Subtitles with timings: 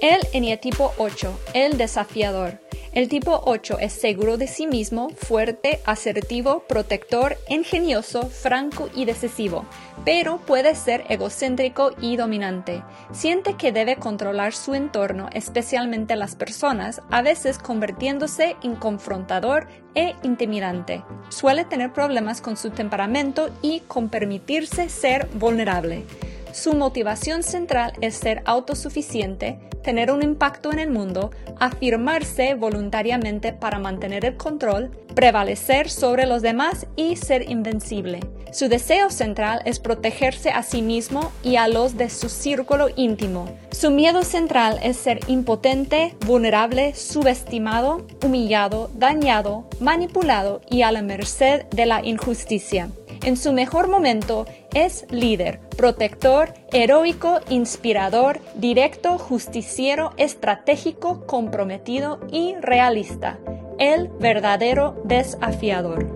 [0.00, 2.58] El eneatipo 8, el desafiador.
[2.94, 9.66] El tipo 8 es seguro de sí mismo, fuerte, asertivo, protector, ingenioso, franco y decisivo,
[10.06, 12.82] pero puede ser egocéntrico y dominante.
[13.12, 20.14] Siente que debe controlar su entorno, especialmente las personas, a veces convirtiéndose en confrontador e
[20.22, 21.04] intimidante.
[21.28, 26.06] Suele tener problemas con su temperamento y con permitirse ser vulnerable.
[26.52, 33.78] Su motivación central es ser autosuficiente, tener un impacto en el mundo, afirmarse voluntariamente para
[33.78, 38.20] mantener el control, prevalecer sobre los demás y ser invencible.
[38.52, 43.48] Su deseo central es protegerse a sí mismo y a los de su círculo íntimo.
[43.70, 51.66] Su miedo central es ser impotente, vulnerable, subestimado, humillado, dañado, manipulado y a la merced
[51.66, 52.90] de la injusticia.
[53.22, 63.38] En su mejor momento es líder, protector, heroico, inspirador, directo, justiciero, estratégico, comprometido y realista.
[63.78, 66.06] El verdadero desafiador.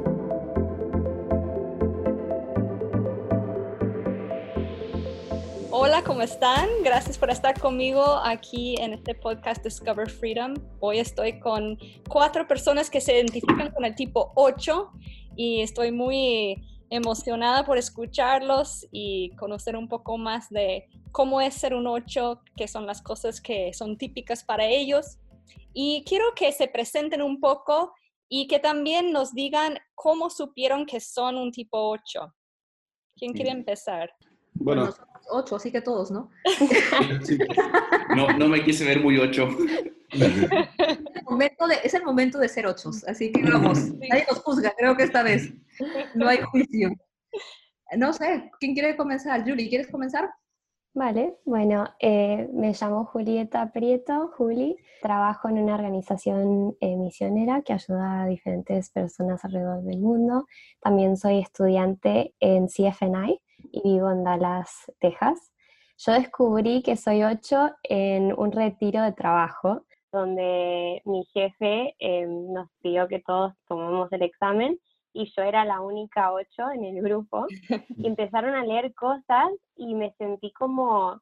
[5.70, 6.70] Hola, ¿cómo están?
[6.82, 10.54] Gracias por estar conmigo aquí en este podcast Discover Freedom.
[10.80, 14.90] Hoy estoy con cuatro personas que se identifican con el tipo 8
[15.36, 16.62] y estoy muy
[16.94, 22.68] emocionada por escucharlos y conocer un poco más de cómo es ser un 8, qué
[22.68, 25.18] son las cosas que son típicas para ellos.
[25.72, 27.92] Y quiero que se presenten un poco
[28.28, 32.34] y que también nos digan cómo supieron que son un tipo 8.
[33.16, 34.10] ¿Quién quiere empezar?
[34.54, 34.88] Bueno,
[35.30, 36.30] ocho, así que todos, ¿no?
[38.16, 39.48] no, no me quise ver muy ocho.
[41.82, 45.22] es el momento de ser ochos, así que vamos, nadie nos juzga, creo que esta
[45.22, 45.52] vez
[46.14, 46.90] no hay juicio.
[47.96, 49.44] No sé, ¿quién quiere comenzar?
[49.46, 50.30] Julie, ¿quieres comenzar?
[50.96, 57.72] Vale, bueno, eh, me llamo Julieta Prieto, Juli, trabajo en una organización eh, misionera que
[57.72, 60.46] ayuda a diferentes personas alrededor del mundo.
[60.80, 63.40] También soy estudiante en CFNI
[63.72, 65.52] y vivo en Dallas, Texas.
[65.98, 72.70] Yo descubrí que soy ocho en un retiro de trabajo donde mi jefe em, nos
[72.80, 74.78] pidió que todos tomemos el examen
[75.12, 77.46] y yo era la única ocho en el grupo
[77.96, 81.20] y empezaron a leer cosas y me sentí como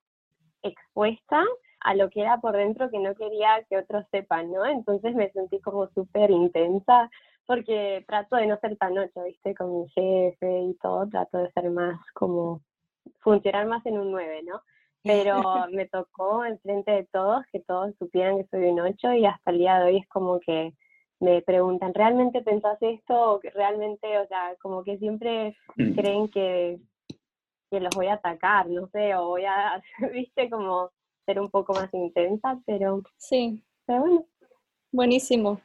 [0.62, 1.44] expuesta
[1.80, 4.64] a lo que era por dentro que no quería que otros sepan, ¿no?
[4.64, 7.10] Entonces me sentí como súper intensa
[7.46, 9.54] porque trato de no ser tan ocho, ¿viste?
[9.54, 12.60] Con mi jefe y todo, trato de ser más como
[13.18, 14.62] funcionar más en un nueve, ¿no?
[15.02, 19.50] Pero me tocó enfrente de todos que todos supieran que soy un 8 y hasta
[19.50, 20.74] el día de hoy es como que
[21.20, 23.34] me preguntan, ¿realmente pensás esto?
[23.34, 25.92] O que realmente, o sea, como que siempre mm.
[25.94, 26.80] creen que,
[27.70, 29.80] que los voy a atacar, no sé, o voy a,
[30.12, 30.90] viste, como
[31.24, 33.02] ser un poco más intensa, pero...
[33.16, 33.62] Sí.
[33.86, 34.26] Pero bueno.
[34.90, 35.60] Buenísimo.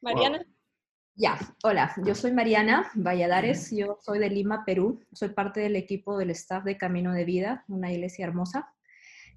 [0.00, 0.46] Mariana.
[1.14, 6.16] Ya, hola, yo soy Mariana Valladares, yo soy de Lima, Perú, soy parte del equipo
[6.16, 8.72] del staff de Camino de Vida, una iglesia hermosa.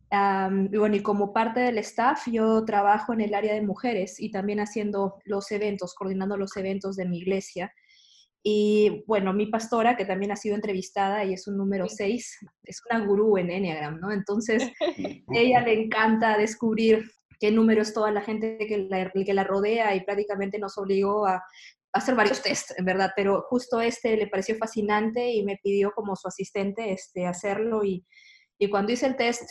[0.09, 4.31] y bueno, y como parte del staff, yo trabajo en el área de mujeres y
[4.31, 7.73] también haciendo los eventos, coordinando los eventos de mi iglesia.
[8.41, 12.81] Y bueno, mi pastora, que también ha sido entrevistada y es un número 6, es
[12.89, 14.13] una gurú en Enneagram, ¿no?
[14.13, 14.63] Entonces,
[15.29, 17.03] ella le encanta descubrir
[17.39, 21.25] qué número es toda la gente que la, que la rodea y prácticamente nos obligó
[21.25, 21.43] a,
[21.95, 26.17] hacer varios test, en verdad, pero justo este le pareció fascinante y me pidió como
[26.17, 28.05] su asistente este, hacerlo y,
[28.59, 29.49] y cuando hice el test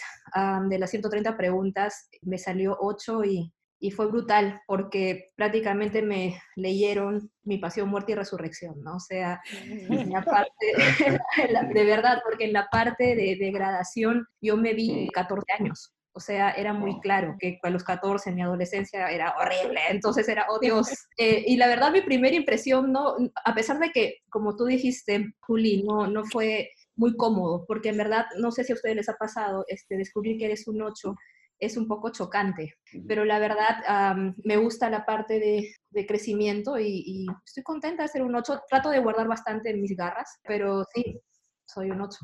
[0.69, 7.31] de las 130 preguntas me salió 8 y, y, fue brutal porque prácticamente me leyeron
[7.45, 8.97] mi pasión, muerte y resurrección, ¿no?
[8.97, 9.41] O sea,
[9.89, 10.67] la parte,
[11.75, 15.95] de verdad, porque en la parte de degradación yo me vi 14 años.
[16.17, 20.47] O sea, era muy claro que a los 14, mi adolescencia era horrible, entonces era,
[20.49, 20.89] oh Dios.
[21.19, 25.35] Eh, y la verdad, mi primera impresión, no, a pesar de que, como tú dijiste,
[25.41, 29.09] Juli, no, no fue muy cómodo, porque en verdad, no sé si a ustedes les
[29.09, 31.15] ha pasado, este, descubrir que eres un 8
[31.59, 32.75] es un poco chocante,
[33.09, 38.09] pero la verdad me gusta la parte de, de crecimiento y, y, estoy contenta de
[38.09, 38.63] ser un 8.
[38.69, 41.19] Trato de guardar bastante mis garras, pero sí,
[41.65, 42.19] soy un 8.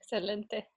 [0.00, 0.71] Excelente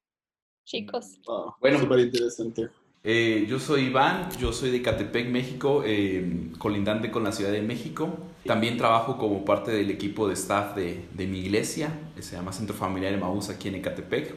[0.66, 1.20] chicos.
[1.62, 2.70] bueno, súper interesante.
[3.08, 7.62] Eh, yo soy Iván, yo soy de Catepec, México, eh, colindante con la Ciudad de
[7.62, 8.18] México.
[8.46, 12.52] También trabajo como parte del equipo de staff de, de mi iglesia, que se llama
[12.52, 14.34] Centro Familiar de Maús aquí en Ecatepec.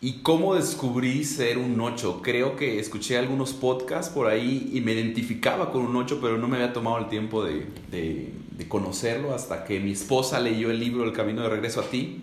[0.00, 2.20] ¿Y cómo descubrí ser un 8?
[2.22, 6.48] Creo que escuché algunos podcasts por ahí y me identificaba con un 8, pero no
[6.48, 10.80] me había tomado el tiempo de, de, de conocerlo hasta que mi esposa leyó el
[10.80, 12.22] libro El Camino de Regreso a ti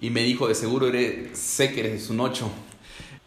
[0.00, 2.48] y me dijo, de seguro eres, sé que eres un 8.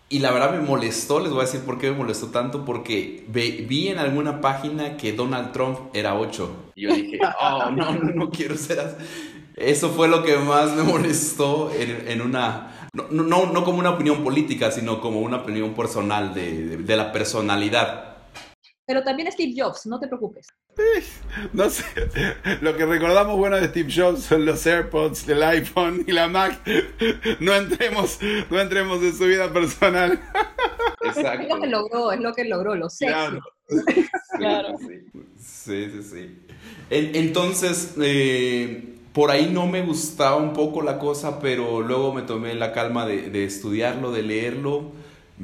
[0.09, 3.25] Y la verdad me molestó, les voy a decir por qué me molestó tanto, porque
[3.29, 6.71] vi en alguna página que Donald Trump era 8.
[6.75, 8.95] Y yo dije, oh, no, no, no quiero ser así.
[9.55, 14.23] Eso fue lo que más me molestó en, una, no, no, no, como una opinión
[14.23, 18.10] política, sino como una opinión personal de, de la personalidad.
[18.91, 20.47] Pero también Steve Jobs, no te preocupes.
[21.53, 21.85] No sé,
[22.59, 26.59] lo que recordamos bueno de Steve Jobs son los AirPods, el iPhone y la Mac.
[27.39, 30.21] No entremos, no entremos en su vida personal.
[31.05, 31.41] Exacto.
[31.47, 33.05] Es lo que logró, es lo que logró, lo sé.
[33.05, 34.77] Claro.
[35.39, 36.39] Sí, sí, sí.
[36.89, 42.55] Entonces, eh, por ahí no me gustaba un poco la cosa, pero luego me tomé
[42.55, 44.91] la calma de, de estudiarlo, de leerlo,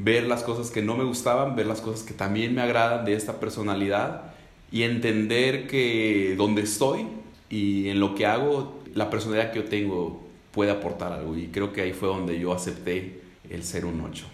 [0.04, 3.14] ver las cosas que no me gustaban, ver las cosas que también me agradan de
[3.14, 4.34] esta personalidad
[4.72, 7.08] y entender que donde estoy
[7.50, 10.22] y en lo que hago, la personalidad que yo tengo
[10.52, 11.36] puede aportar algo.
[11.36, 14.26] Y creo que ahí fue donde yo acepté el ser un 8.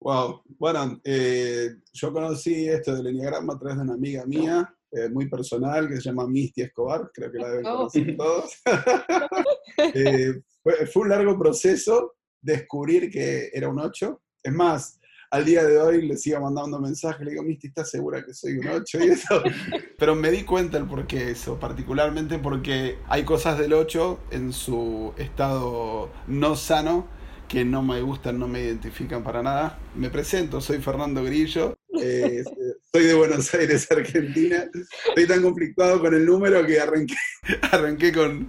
[0.00, 5.08] Wow, bueno, eh, yo conocí esto del Enneagrama a través de una amiga mía, eh,
[5.08, 7.76] muy personal, que se llama Misty Escobar, creo que la deben oh.
[7.76, 8.52] conocer todos.
[9.94, 14.20] Eh, fue, fue, un largo proceso descubrir que era un 8.
[14.48, 14.98] Es más,
[15.30, 18.56] al día de hoy le sigo mandando mensajes, le digo, Misty, ¿estás segura que soy
[18.56, 19.42] un 8 y eso?
[19.98, 24.54] Pero me di cuenta el por qué eso, particularmente porque hay cosas del 8 en
[24.54, 27.06] su estado no sano
[27.46, 29.78] que no me gustan, no me identifican para nada.
[29.94, 32.44] Me presento, soy Fernando Grillo, eh,
[32.92, 34.64] soy de Buenos Aires, Argentina.
[35.08, 37.14] Estoy tan conflictuado con el número que arranqué,
[37.72, 38.46] arranqué con,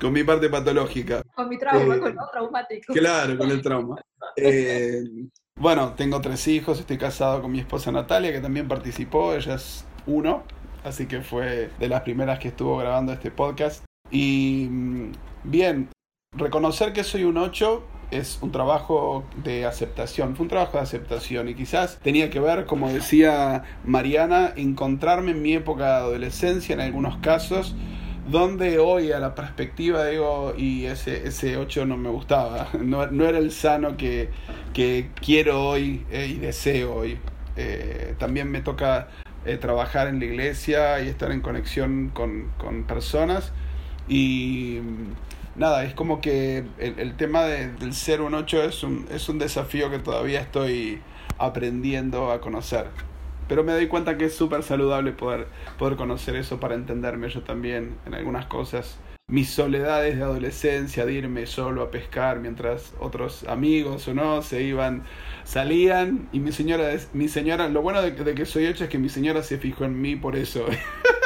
[0.00, 1.22] con mi parte patológica.
[1.34, 2.92] Con mi trauma, eh, con lo traumático.
[2.92, 3.96] Claro, con el trauma.
[4.36, 5.02] Eh,
[5.56, 9.84] bueno, tengo tres hijos, estoy casado con mi esposa Natalia, que también participó, ella es
[10.06, 10.44] uno,
[10.84, 13.84] así que fue de las primeras que estuvo grabando este podcast.
[14.10, 15.12] Y mm,
[15.44, 15.88] bien,
[16.34, 17.82] reconocer que soy un 8
[18.12, 22.66] es un trabajo de aceptación, fue un trabajo de aceptación y quizás tenía que ver,
[22.66, 27.74] como decía Mariana, encontrarme en mi época de adolescencia en algunos casos
[28.28, 33.26] donde hoy a la perspectiva digo, y ese, ese 8 no me gustaba, no, no
[33.26, 34.30] era el sano que,
[34.72, 37.18] que quiero hoy eh, y deseo hoy.
[37.56, 39.08] Eh, también me toca
[39.44, 43.52] eh, trabajar en la iglesia y estar en conexión con, con personas
[44.08, 44.78] y
[45.56, 49.28] nada, es como que el, el tema de, del ser un 8 es un, es
[49.28, 51.00] un desafío que todavía estoy
[51.38, 52.86] aprendiendo a conocer.
[53.48, 55.46] Pero me doy cuenta que es súper saludable poder,
[55.78, 58.98] poder conocer eso para entenderme yo también en algunas cosas.
[59.28, 64.62] Mis soledades de adolescencia, de irme solo a pescar mientras otros amigos o no se
[64.62, 65.04] iban,
[65.44, 69.08] salían y mi señora, mi señora, lo bueno de, que soy hecho es que mi
[69.08, 70.64] señora se fijó en mí por eso.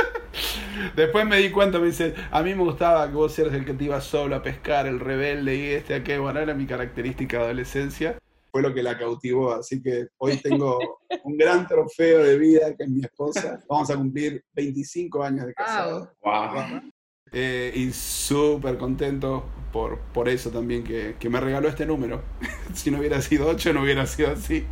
[0.95, 3.75] Después me di cuenta, me dice, a mí me gustaba que vos eras el que
[3.75, 7.45] te ibas solo a pescar, el rebelde y este, aquel, bueno, era mi característica de
[7.45, 8.19] adolescencia
[8.57, 9.53] fue lo que la cautivó.
[9.53, 10.79] Así que hoy tengo
[11.25, 13.61] un gran trofeo de vida que es mi esposa.
[13.69, 16.11] Vamos a cumplir 25 años de casado.
[17.33, 19.45] Eh, y súper contento
[19.75, 22.23] por, por eso también que, que me regaló este número.
[22.73, 24.65] si no hubiera sido 8, no hubiera sido así.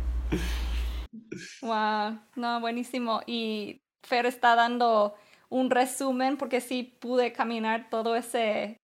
[1.61, 3.21] Wow, no, buenísimo.
[3.27, 5.13] Y Fer está dando
[5.49, 8.81] un resumen porque sí pude caminar todo ese,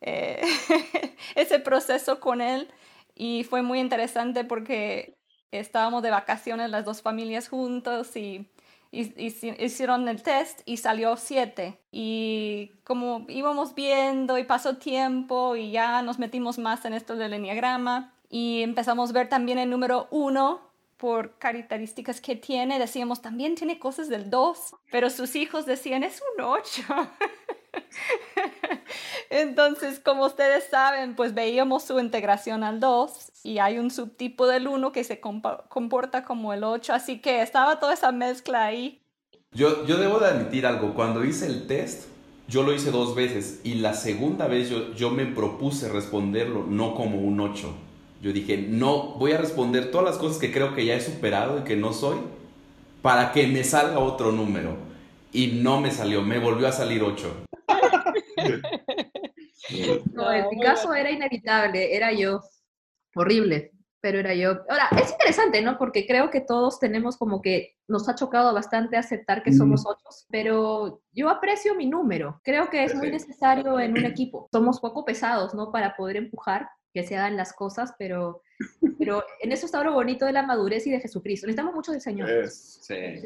[0.00, 0.42] eh,
[1.34, 2.68] ese proceso con él
[3.14, 5.18] y fue muy interesante porque
[5.50, 8.50] estábamos de vacaciones las dos familias juntos y,
[8.90, 11.78] hicieron el test y salió siete.
[11.92, 17.34] Y como íbamos viendo y pasó tiempo y ya nos metimos más en esto del
[17.34, 20.67] enneagrama y empezamos a ver también el número uno
[20.98, 26.20] por características que tiene, decíamos también tiene cosas del 2, pero sus hijos decían es
[26.36, 26.82] un 8.
[29.30, 34.66] Entonces, como ustedes saben, pues veíamos su integración al 2 y hay un subtipo del
[34.66, 39.00] 1 que se comporta como el 8, así que estaba toda esa mezcla ahí.
[39.52, 42.08] Yo, yo debo de admitir algo, cuando hice el test,
[42.48, 46.94] yo lo hice dos veces y la segunda vez yo, yo me propuse responderlo no
[46.94, 47.87] como un 8.
[48.20, 51.60] Yo dije, no, voy a responder todas las cosas que creo que ya he superado
[51.60, 52.18] y que no soy
[53.00, 54.76] para que me salga otro número.
[55.32, 57.44] Y no me salió, me volvió a salir 8.
[60.14, 62.40] No, en mi caso era inevitable, era yo.
[63.14, 64.62] Horrible, pero era yo.
[64.68, 65.76] Ahora, es interesante, ¿no?
[65.76, 70.04] Porque creo que todos tenemos como que nos ha chocado bastante aceptar que somos ocho,
[70.30, 72.40] pero yo aprecio mi número.
[72.44, 74.48] Creo que es muy necesario en un equipo.
[74.52, 75.70] Somos poco pesados, ¿no?
[75.70, 78.42] Para poder empujar que se hagan las cosas, pero,
[78.98, 81.46] pero en eso está lo bonito de la madurez y de Jesucristo.
[81.46, 82.48] Necesitamos mucho del Señor.
[82.48, 83.22] Sí,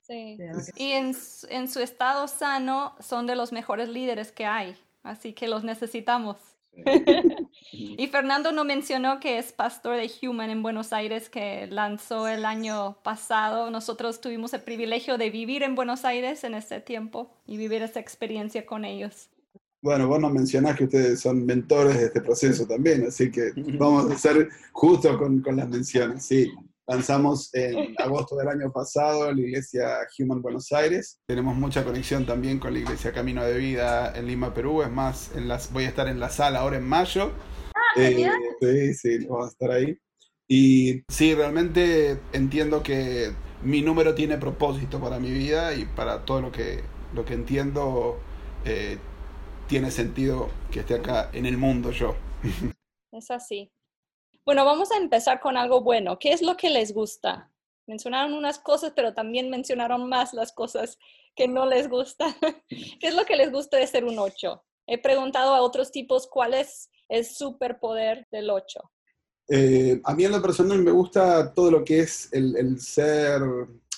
[0.00, 0.36] sí.
[0.76, 1.14] Y en,
[1.50, 6.36] en, su estado sano son de los mejores líderes que hay, así que los necesitamos.
[7.72, 12.44] y Fernando no mencionó que es pastor de Human en Buenos Aires que lanzó el
[12.44, 13.70] año pasado.
[13.70, 18.00] Nosotros tuvimos el privilegio de vivir en Buenos Aires en ese tiempo y vivir esa
[18.00, 19.28] experiencia con ellos.
[19.84, 24.10] Bueno, vos nos mencionás que ustedes son mentores de este proceso también, así que vamos
[24.10, 26.24] a ser justos con, con las menciones.
[26.24, 26.50] Sí,
[26.86, 31.20] Lanzamos en agosto del año pasado la iglesia Human Buenos Aires.
[31.26, 34.80] Tenemos mucha conexión también con la iglesia Camino de Vida en Lima, Perú.
[34.80, 37.32] Es más, en las, voy a estar en la sala ahora en mayo.
[37.74, 39.98] Ah, eh, sí, sí, vamos a estar ahí.
[40.48, 46.40] Y sí, realmente entiendo que mi número tiene propósito para mi vida y para todo
[46.40, 46.80] lo que,
[47.14, 48.18] lo que entiendo
[48.64, 48.98] eh,
[49.68, 52.14] tiene sentido que esté acá en el mundo yo.
[53.12, 53.70] Es así.
[54.44, 56.18] Bueno, vamos a empezar con algo bueno.
[56.18, 57.48] ¿Qué es lo que les gusta?
[57.86, 60.98] Mencionaron unas cosas, pero también mencionaron más las cosas
[61.36, 62.36] que no les gusta.
[62.68, 64.64] ¿Qué es lo que les gusta de ser un 8?
[64.88, 68.80] He preguntado a otros tipos cuál es el superpoder del 8.
[69.48, 73.42] Eh, a mí en lo personal me gusta todo lo que es el, el, ser,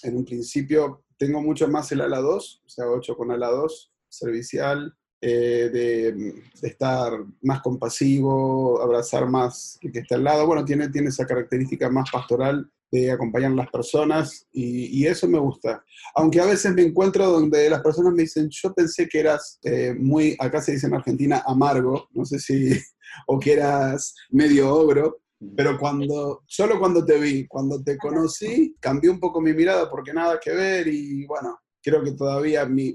[0.02, 3.92] en un principio, tengo mucho más el ala 2, o sea, 8 con ala 2,
[4.08, 10.46] servicial, eh, de, estar más compasivo, abrazar más el que está al lado.
[10.46, 15.38] Bueno, tiene, tiene esa característica más pastoral de acompañar a las personas y, eso me
[15.38, 15.82] gusta.
[16.14, 19.94] Aunque a veces me encuentro donde las personas me dicen, yo pensé que eras eh,
[19.99, 22.70] muy, acá se dice en Argentina, amargo, no sé si,
[23.26, 25.23] o que eras medio ogro,
[25.56, 30.12] pero cuando, solo cuando te vi, cuando te conocí, cambió un poco mi mirada porque
[30.12, 32.94] nada que ver y bueno, creo que todavía mi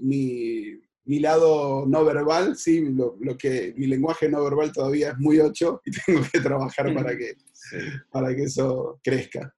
[1.06, 5.82] mi lado no verbal, sí, lo, que mi lenguaje no verbal todavía es muy ocho
[5.86, 7.34] y tengo que trabajar para que,
[8.12, 9.54] para que eso crezca.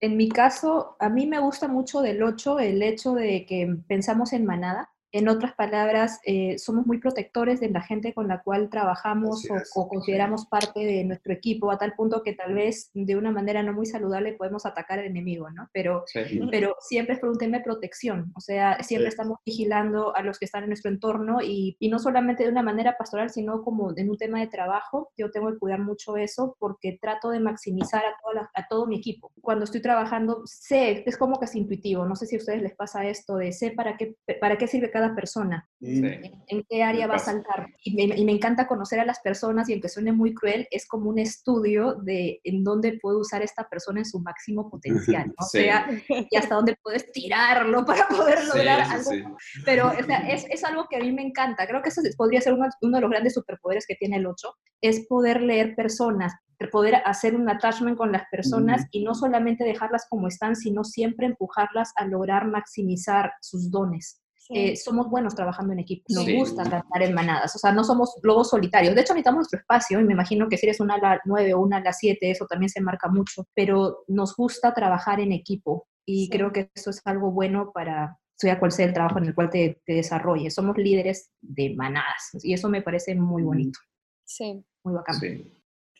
[0.00, 4.32] En mi caso, a mí me gusta mucho del 8 el hecho de que pensamos
[4.32, 4.90] en manada.
[5.12, 9.88] En otras palabras, eh, somos muy protectores de la gente con la cual trabajamos o,
[9.88, 13.72] consideramos parte de nuestro equipo, a tal punto que tal vez de una manera no
[13.72, 15.68] muy saludable podemos atacar al enemigo, ¿no?
[15.72, 16.04] Pero,
[16.50, 20.38] pero siempre es por un tema de protección, o sea, siempre estamos vigilando a los
[20.38, 23.92] que están en nuestro entorno y, y, no solamente de una manera pastoral, sino como
[23.96, 25.10] en un tema de trabajo.
[25.16, 28.96] Yo tengo que cuidar mucho eso porque trato de maximizar a, toda a todo mi
[28.96, 29.32] equipo.
[29.40, 32.74] Cuando estoy trabajando, sé, es como que es intuitivo, no sé si a ustedes les
[32.74, 37.16] pasa esto de sé para qué, para qué sirve cada persona, en, qué área va
[37.16, 37.66] a saltar.
[37.82, 40.86] Y me, y me, encanta conocer a las personas y aunque suene muy cruel, es
[40.86, 45.44] como un estudio de en dónde puedo usar esta persona en su máximo potencial, o
[45.44, 49.36] sea, y hasta dónde puedes tirarlo para poder lograr algo.
[49.64, 51.66] Pero o sea, es, es, algo que a mí me encanta.
[51.66, 54.48] Creo que eso podría ser uno, uno de los grandes superpoderes que tiene el 8,
[54.80, 56.34] es poder leer personas,
[56.70, 61.26] poder hacer un attachment con las personas y no solamente dejarlas como están, sino siempre
[61.26, 64.22] empujarlas a lograr maximizar sus dones.
[64.50, 68.14] Eh, somos buenos trabajando en equipo, nos gusta cantar en manadas, o sea, no somos
[68.22, 68.94] lobos solitarios.
[68.94, 71.54] De hecho, necesitamos nuestro espacio y me imagino que si eres una a la 9
[71.54, 75.32] o una a la 7, eso también se marca mucho, pero nos gusta trabajar en
[75.32, 79.26] equipo y creo que eso es algo bueno para, sea cual sea el trabajo en
[79.26, 80.54] el cual te, te desarrolles.
[80.54, 83.78] Somos líderes de manadas y eso me parece muy bonito.
[84.24, 84.64] Sí.
[84.84, 85.16] Muy bacán.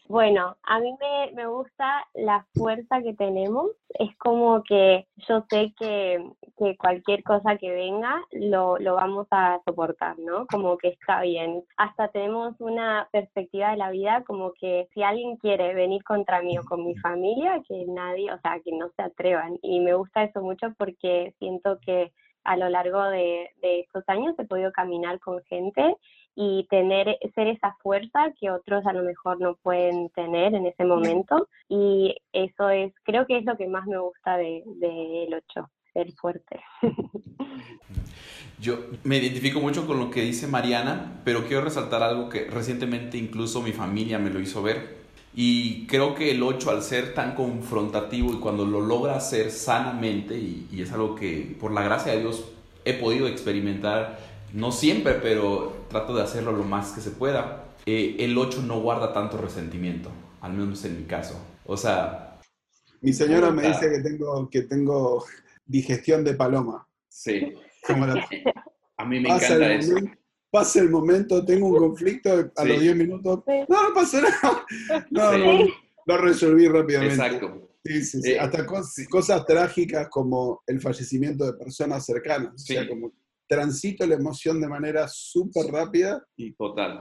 [0.08, 3.72] Bueno, a mí me, me, gusta la fuerza que tenemos.
[3.98, 6.24] Es como que yo sé que,
[6.56, 10.46] que cualquier cosa que venga lo, lo, vamos a soportar, ¿no?
[10.46, 11.64] Como que está bien.
[11.76, 16.56] Hasta tenemos una perspectiva de la vida como que si alguien quiere venir contra mí
[16.56, 19.58] o con mi familia, que nadie, o sea, que no se atrevan.
[19.60, 22.12] Y me gusta eso mucho porque siento que
[22.44, 25.96] a lo largo de, de estos años he podido caminar con gente
[26.38, 30.84] y tener, ser esa fuerza que otros a lo mejor no pueden tener en ese
[30.84, 31.48] momento.
[31.68, 36.12] Y eso es, creo que es lo que más me gusta del de, 8, ser
[36.12, 36.60] fuerte.
[38.60, 43.16] Yo me identifico mucho con lo que dice Mariana, pero quiero resaltar algo que recientemente
[43.16, 44.96] incluso mi familia me lo hizo ver.
[45.34, 50.36] Y creo que el 8, al ser tan confrontativo y cuando lo logra hacer sanamente,
[50.36, 52.52] y, y es algo que por la gracia de Dios
[52.86, 54.18] he podido experimentar
[54.52, 57.64] no siempre, pero trato de hacerlo lo más que se pueda.
[57.86, 60.10] Eh, el 8 no guarda tanto resentimiento,
[60.40, 61.38] al menos en mi caso.
[61.64, 62.38] O sea...
[63.00, 65.24] Mi señora me dice que tengo, que tengo
[65.64, 66.88] digestión de paloma.
[67.08, 67.52] Sí.
[68.96, 69.94] A mí me encanta eso.
[70.50, 74.66] pasa el momento, tengo un conflicto, a los 10 minutos, no, no pasa nada.
[75.10, 75.66] No, no,
[76.06, 77.14] lo resolví rápidamente.
[77.14, 77.70] Exacto.
[77.84, 78.30] Sí, sí, sí.
[78.32, 82.54] Eh, Hasta cosas, trágicas como el fallecimiento de personas cercanas.
[82.54, 83.12] O sea, como
[83.48, 87.00] transito la emoción de manera súper rápida y total.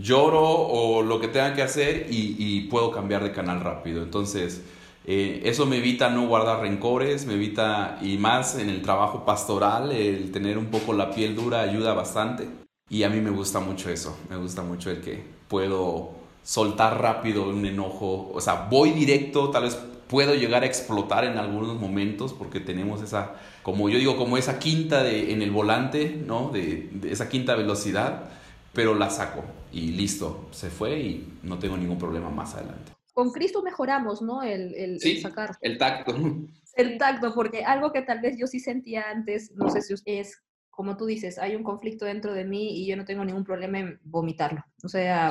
[0.00, 4.02] Lloro o lo que tenga que hacer y, puedo cambiar de canal rápido.
[4.02, 4.62] Entonces,
[5.04, 9.90] eh, eso me evita no guardar rencores, me evita, y más en el trabajo pastoral,
[9.90, 12.48] el tener un poco la piel dura ayuda bastante.
[12.90, 17.48] Y a mí me gusta mucho eso, me gusta mucho el que puedo soltar rápido
[17.48, 19.78] un enojo, o sea, voy directo, tal vez
[20.08, 24.58] puedo llegar a explotar en algunos momentos porque tenemos esa, como yo digo, como esa
[24.58, 26.50] quinta de, en el volante, ¿no?
[26.50, 28.30] De, esa quinta velocidad,
[28.72, 32.92] pero la saco y listo, se fue y no tengo ningún problema más adelante.
[33.12, 34.42] Con Cristo mejoramos, ¿no?
[34.42, 35.56] El, el, sí, sacar.
[35.60, 36.14] El tacto.
[36.74, 40.40] El tacto, porque algo que tal vez yo sí sentía antes, no sé si es
[40.78, 43.80] como tú dices, hay un conflicto dentro de mí y yo no tengo ningún problema
[43.80, 44.64] en vomitarlo.
[44.84, 45.28] O sea,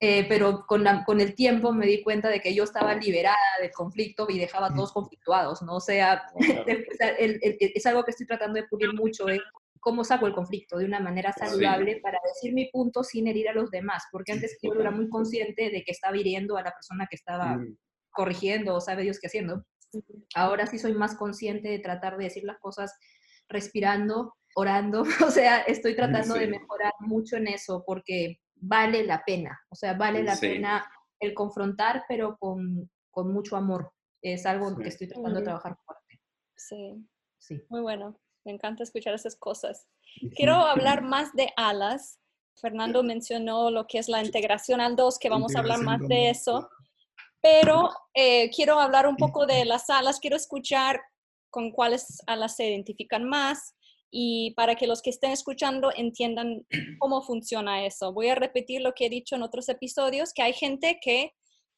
[0.00, 3.72] eh, pero con, con, el tiempo me di cuenta de que yo estaba liberada del
[3.72, 5.76] conflicto y dejaba a todos conflictuados, ¿no?
[5.76, 9.40] O sea, es algo que estoy tratando de pulir mucho, ¿eh?
[9.80, 13.54] cómo saco el conflicto de una manera saludable para decir mi punto sin herir a
[13.54, 17.06] los demás, porque antes yo era muy consciente de que estaba hiriendo a la persona
[17.08, 17.76] que estaba mm.
[18.10, 19.64] corrigiendo o sabe Dios qué haciendo.
[20.34, 22.94] Ahora sí soy más consciente de tratar de decir las cosas
[23.48, 29.58] respirando, orando, o sea, estoy tratando de mejorar mucho en eso porque vale la pena,
[29.68, 33.92] o sea, vale la pena el confrontar, pero con, con, mucho amor.
[34.22, 36.20] Es algo que estoy tratando de trabajar fuerte.
[36.56, 37.04] Sí.
[37.38, 37.62] sí.
[37.68, 38.18] Muy bueno.
[38.44, 39.86] Me encanta escuchar esas cosas.
[40.34, 42.20] Quiero hablar más de alas.
[42.60, 46.30] Fernando mencionó lo que es la integración al 2, que vamos a hablar más de
[46.30, 46.68] eso.
[47.40, 50.18] Pero eh, quiero hablar un poco de las alas.
[50.18, 51.00] Quiero escuchar
[51.50, 53.74] con cuáles alas se identifican más
[54.10, 56.66] y para que los que estén escuchando entiendan
[56.98, 58.12] cómo funciona eso.
[58.12, 61.32] Voy a repetir lo que he dicho en otros episodios, que hay gente que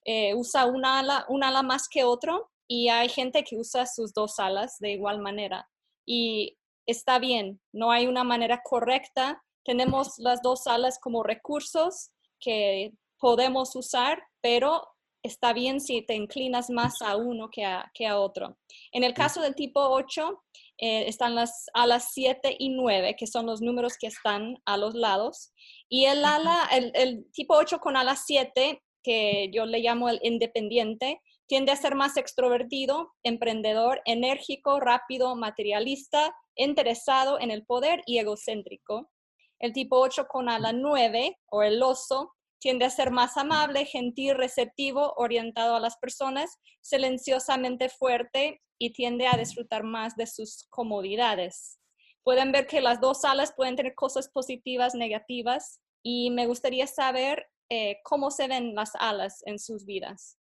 [0.05, 4.13] eh, usa una ala, un ala más que otro y hay gente que usa sus
[4.13, 5.69] dos alas de igual manera.
[6.07, 6.57] Y
[6.87, 9.43] está bien, no hay una manera correcta.
[9.65, 14.87] Tenemos las dos alas como recursos que podemos usar, pero
[15.23, 18.57] está bien si te inclinas más a uno que a, que a otro.
[18.93, 20.43] En el caso del tipo 8,
[20.79, 24.95] eh, están las alas 7 y 9, que son los números que están a los
[24.95, 25.53] lados.
[25.89, 30.21] Y el ala, el, el tipo 8 con ala 7, que yo le llamo el
[30.23, 38.19] independiente, tiende a ser más extrovertido, emprendedor, enérgico, rápido, materialista, interesado en el poder y
[38.19, 39.11] egocéntrico.
[39.59, 44.37] El tipo 8 con ala 9 o el oso tiende a ser más amable, gentil,
[44.37, 51.81] receptivo, orientado a las personas, silenciosamente fuerte y tiende a disfrutar más de sus comodidades.
[52.23, 57.47] Pueden ver que las dos alas pueden tener cosas positivas, negativas, y me gustaría saber
[57.71, 60.40] eh, cómo se ven las alas en sus vidas.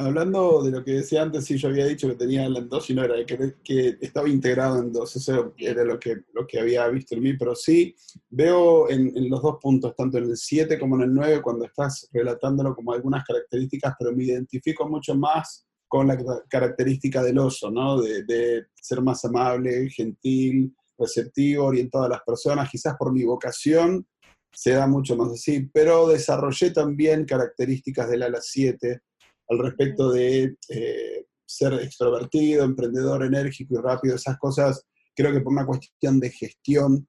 [0.00, 2.94] Hablando de lo que decía antes, sí, yo había dicho que tenía en dos y
[2.94, 6.88] no era, que, que estaba integrado en dos, eso era lo que, lo que había
[6.88, 7.94] visto en mí, pero sí
[8.30, 12.08] veo en, los dos puntos, tanto en el 7 como en el 9, cuando estás
[12.12, 16.16] relatándolo como algunas características, pero me identifico mucho más con la
[16.48, 18.00] característica del oso, ¿no?
[18.00, 24.06] De, de ser más amable, gentil, receptivo, orientado a las personas, quizás por mi vocación
[24.52, 29.02] se da mucho más así, pero desarrollé también características del ala 7
[29.50, 35.52] al respecto de eh, ser extrovertido, emprendedor, enérgico y rápido, esas cosas, creo que por
[35.52, 37.08] una cuestión de gestión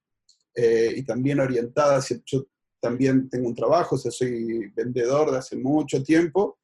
[0.56, 2.48] eh, y también orientada, yo
[2.80, 6.58] también tengo un trabajo, o sea, soy vendedor de hace mucho tiempo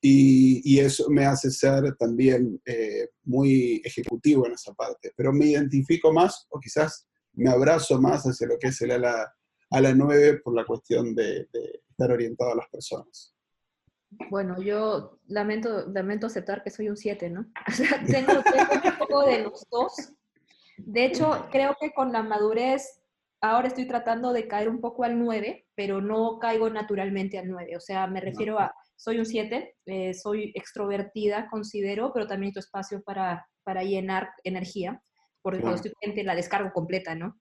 [0.00, 6.12] y, eso me hace ser también eh, muy ejecutivo en esa parte, pero me identifico
[6.12, 9.32] más o quizás me abrazo más hacia lo que es el ala,
[9.70, 11.46] ala 9 por la cuestión de
[11.88, 13.32] estar orientado a las personas.
[14.30, 17.46] Bueno, yo lamento, lamento aceptar que soy un 7, ¿no?
[17.68, 20.12] O sea, tengo, un poco de los dos.
[20.76, 23.02] De hecho, creo que con la madurez,
[23.40, 27.76] ahora estoy tratando de caer un poco al 9, pero no caigo naturalmente al 9.
[27.76, 32.60] O sea, me refiero a, soy un 7, eh, soy extrovertida, considero, pero también tu
[32.60, 35.02] espacio para, para llenar energía,
[35.42, 37.40] porque cuando estoy gente la descargo completa, ¿no?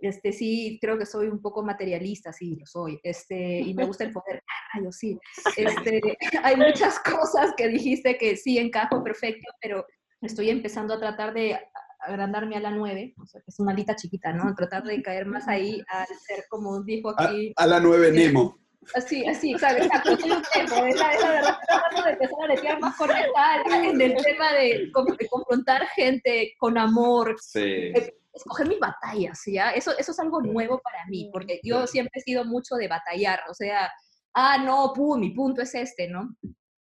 [0.00, 4.04] Este, sí, creo que soy un poco materialista, sí, lo soy, este, y me gusta
[4.04, 5.18] el poder, ah, yo sí.
[5.56, 6.00] Este,
[6.42, 9.86] hay muchas cosas que dijiste que sí encajo perfecto, pero
[10.22, 11.58] estoy empezando a tratar de
[12.00, 14.54] agrandarme a la 9, o sea, que es una alita chiquita, ¿no?
[14.54, 17.52] Tratar de caer más ahí al ser como dijo aquí.
[17.56, 18.58] A, la 9 Nemo.
[18.94, 19.86] Así, así, ¿sabes?
[19.86, 24.00] Exacto, soy un tiempo, es la, verdad, tratando de empezar a decir más correcta en
[24.00, 27.34] el tema de, de, confrontar gente con amor.
[27.40, 27.60] Sí.
[27.60, 29.70] Eh, escoger mis batallas, ¿ya?
[29.70, 33.40] Eso, eso es algo nuevo para mí, porque yo siempre he sido mucho de batallar,
[33.50, 33.90] o sea,
[34.34, 36.36] ah, no, pum, mi punto es este, ¿no?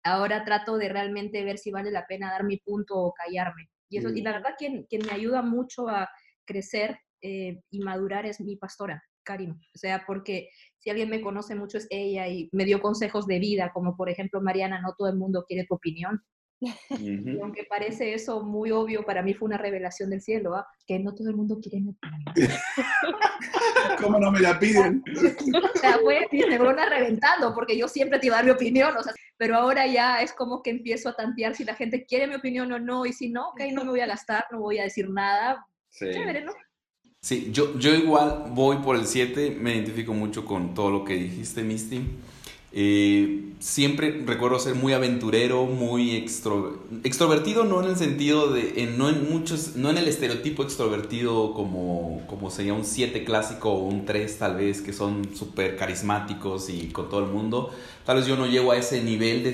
[0.05, 3.69] Ahora trato de realmente ver si vale la pena dar mi punto o callarme.
[3.89, 6.09] Y, eso, y la verdad, quien, quien me ayuda mucho a
[6.45, 9.59] crecer eh, y madurar es mi pastora, Karim.
[9.75, 13.39] O sea, porque si alguien me conoce mucho es ella y me dio consejos de
[13.39, 16.23] vida, como por ejemplo, Mariana, no todo el mundo quiere tu opinión.
[16.99, 20.67] Y aunque parece eso muy obvio, para mí fue una revelación del cielo, ¿ah?
[20.87, 22.23] que no todo el mundo quiere mi opinión.
[24.03, 25.03] ¿Cómo no me la piden?
[25.75, 29.03] o sea, fue neurona reventando, porque yo siempre te iba a dar mi opinión, o
[29.03, 32.35] sea, pero ahora ya es como que empiezo a tantear si la gente quiere mi
[32.35, 34.85] opinión o no, y si no, ok, no me voy a gastar, no voy a
[34.85, 35.65] decir nada.
[35.91, 36.11] Sí.
[36.11, 36.53] Chévere, ¿no?
[37.21, 41.15] Sí, yo, yo igual voy por el 7, me identifico mucho con todo lo que
[41.15, 42.03] dijiste, Misty.
[42.71, 49.31] Eh, siempre recuerdo ser muy aventurero, muy extrovertido, no en el sentido de, no en
[49.31, 54.39] muchos, no en el estereotipo extrovertido como, como sería un 7 clásico o un 3
[54.39, 57.71] tal vez, que son súper carismáticos y con todo el mundo.
[58.05, 59.51] Tal vez yo no llego a ese nivel de,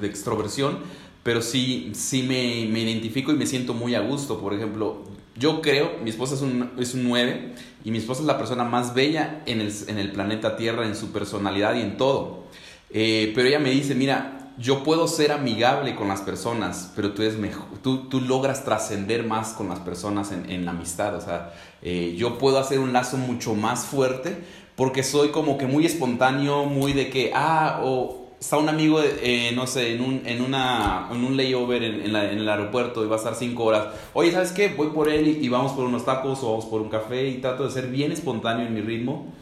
[0.00, 0.78] de extroversión,
[1.22, 4.40] pero sí, sí me, me, identifico y me siento muy a gusto.
[4.40, 5.04] Por ejemplo,
[5.36, 8.64] yo creo, mi esposa es un, es un 9 y mi esposa es la persona
[8.64, 12.47] más bella en el, en el planeta Tierra, en su personalidad y en todo.
[12.90, 17.22] Eh, pero ella me dice, mira, yo puedo ser amigable con las personas, pero tú,
[17.22, 21.14] eres mejor, tú, tú logras trascender más con las personas en, en la amistad.
[21.14, 24.36] O sea, eh, yo puedo hacer un lazo mucho más fuerte
[24.74, 29.50] porque soy como que muy espontáneo, muy de que, ah, o está un amigo, eh,
[29.54, 33.16] no sé, en un, en una, en un layover en, en, el aeropuerto y va
[33.16, 33.88] a estar cinco horas.
[34.12, 34.68] Oye, ¿sabes qué?
[34.68, 37.64] Voy por él y, vamos por unos tacos o vamos por un café y trato
[37.64, 39.32] de ser bien espontáneo en mi ritmo.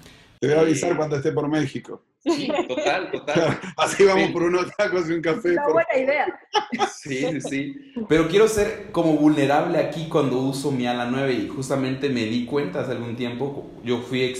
[0.40, 2.02] Te voy a avisar cuando esté por México.
[2.26, 3.60] Sí, total, total.
[3.76, 5.52] Así vamos por unos tacos y un café.
[5.52, 6.40] Una buena idea.
[6.92, 7.92] Sí, sí, sí.
[8.08, 12.44] Pero quiero ser como vulnerable aquí cuando uso mi ala 9 y justamente me di
[12.46, 13.70] cuenta hace algún tiempo.
[13.84, 14.32] Yo fui eh,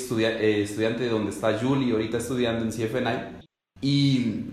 [0.62, 3.36] estudiante de donde está Julie, ahorita estudiando en CFNI.
[3.80, 4.46] Y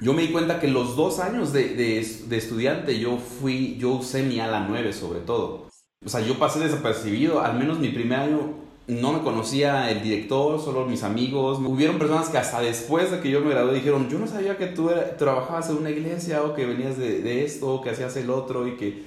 [0.00, 1.98] yo me di cuenta que los dos años de, de,
[2.36, 5.68] estudiante yo fui, yo usé mi ala 9 sobre todo.
[6.04, 10.60] O sea, yo pasé desapercibido, al menos mi primer año no me conocía el director,
[10.60, 11.58] solo mis amigos.
[11.58, 14.66] Hubieron personas que hasta después de que yo me gradué dijeron, yo no sabía que
[14.66, 18.68] tú trabajabas en una iglesia o que venías de, esto o que hacías el otro
[18.68, 19.02] y que...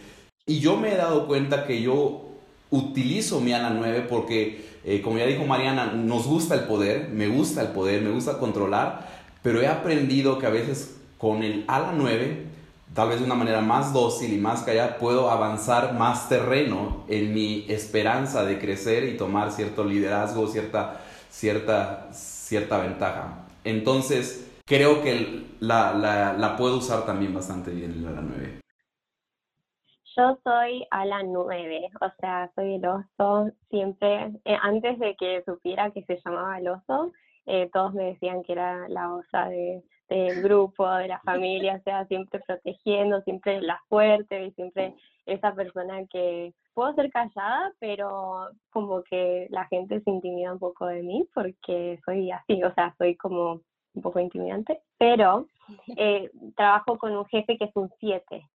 [0.45, 2.25] Y yo me he dado cuenta que yo
[2.69, 7.27] utilizo mi ala 9 porque, eh, como ya dijo Mariana, nos gusta el poder, me
[7.27, 11.93] gusta el poder, me gusta controlar pero he aprendido que a veces con el ala
[11.95, 12.46] 9,
[12.97, 17.31] tal vez de una manera más dócil y más callada, puedo avanzar más terreno en
[17.31, 23.45] mi esperanza de crecer y tomar cierto liderazgo, cierta, cierta, cierta ventaja.
[23.63, 28.61] Entonces, creo que la, la, la puedo usar también bastante bien el ala 9.
[30.15, 33.51] Yo soy ala 9, o sea, soy el oso.
[33.69, 37.11] Siempre, eh, antes de que supiera que se llamaba el oso,
[37.45, 41.83] eh, todos me decían que era la osa de, del grupo, de la familia, o
[41.83, 48.49] sea, siempre protegiendo, siempre la fuerte y siempre esa persona que puedo ser callada, pero
[48.69, 52.95] como que la gente se intimida un poco de mí porque soy así, o sea,
[52.97, 53.61] soy como
[53.93, 55.47] un poco intimidante, pero
[55.97, 58.47] eh, trabajo con un jefe que es un 7,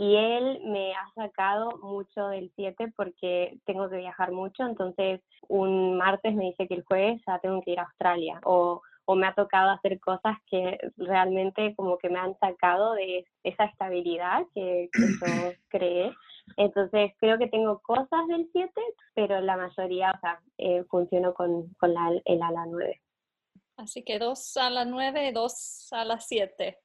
[0.00, 5.98] y él me ha sacado mucho del 7 porque tengo que viajar mucho, entonces un
[5.98, 9.26] martes me dice que el jueves ya tengo que ir a Australia o, o me
[9.26, 14.88] ha tocado hacer cosas que realmente como que me han sacado de esa estabilidad que,
[14.92, 16.12] que yo creé.
[16.56, 18.70] Entonces creo que tengo cosas del 7,
[19.14, 23.02] pero la mayoría, o sea, eh, funciono con, con la, el ala 9.
[23.78, 26.78] Así que dos a la 9, dos a las 7.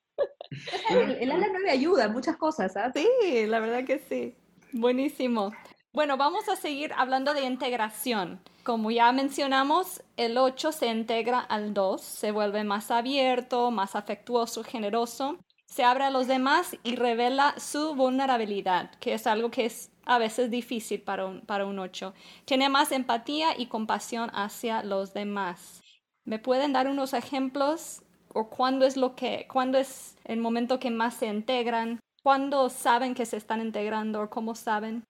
[0.89, 3.07] El, ala 9 ayuda muchas cosas, ¿sabes?
[3.21, 4.35] Sí, la verdad que sí.
[4.71, 5.51] Buenísimo.
[5.95, 8.41] Bueno, vamos a seguir hablando de integración.
[8.65, 14.65] Como ya mencionamos, el 8 se integra al 2, se vuelve más abierto, más afectuoso,
[14.65, 19.89] generoso, se abre a los demás y revela su vulnerabilidad, que es algo que es
[20.05, 22.13] a veces difícil para un, para un 8.
[22.43, 25.81] Tiene más empatía y compasión hacia los demás.
[26.25, 28.01] ¿Me pueden dar unos ejemplos
[28.34, 33.15] o cuándo es lo que, cuándo es el momento que más se integran, cuándo saben
[33.15, 35.05] que se están integrando o cómo saben?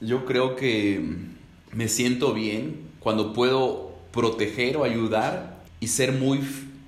[0.00, 1.02] Yo creo que
[1.72, 6.40] me siento bien cuando puedo proteger o ayudar y ser muy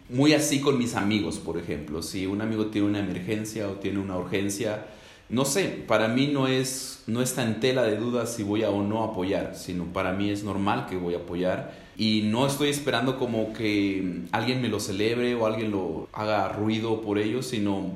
[0.08, 2.02] muy así con mis amigos, por ejemplo.
[2.02, 4.86] Si un amigo tiene una emergencia o tiene una urgencia,
[5.28, 8.70] no sé, para mí no es no está en tela de dudas si voy a
[8.70, 12.68] o no apoyar, sino para mí es normal que voy a apoyar y no estoy
[12.68, 17.90] esperando como que alguien me lo celebre o alguien lo haga ruido por ello, sino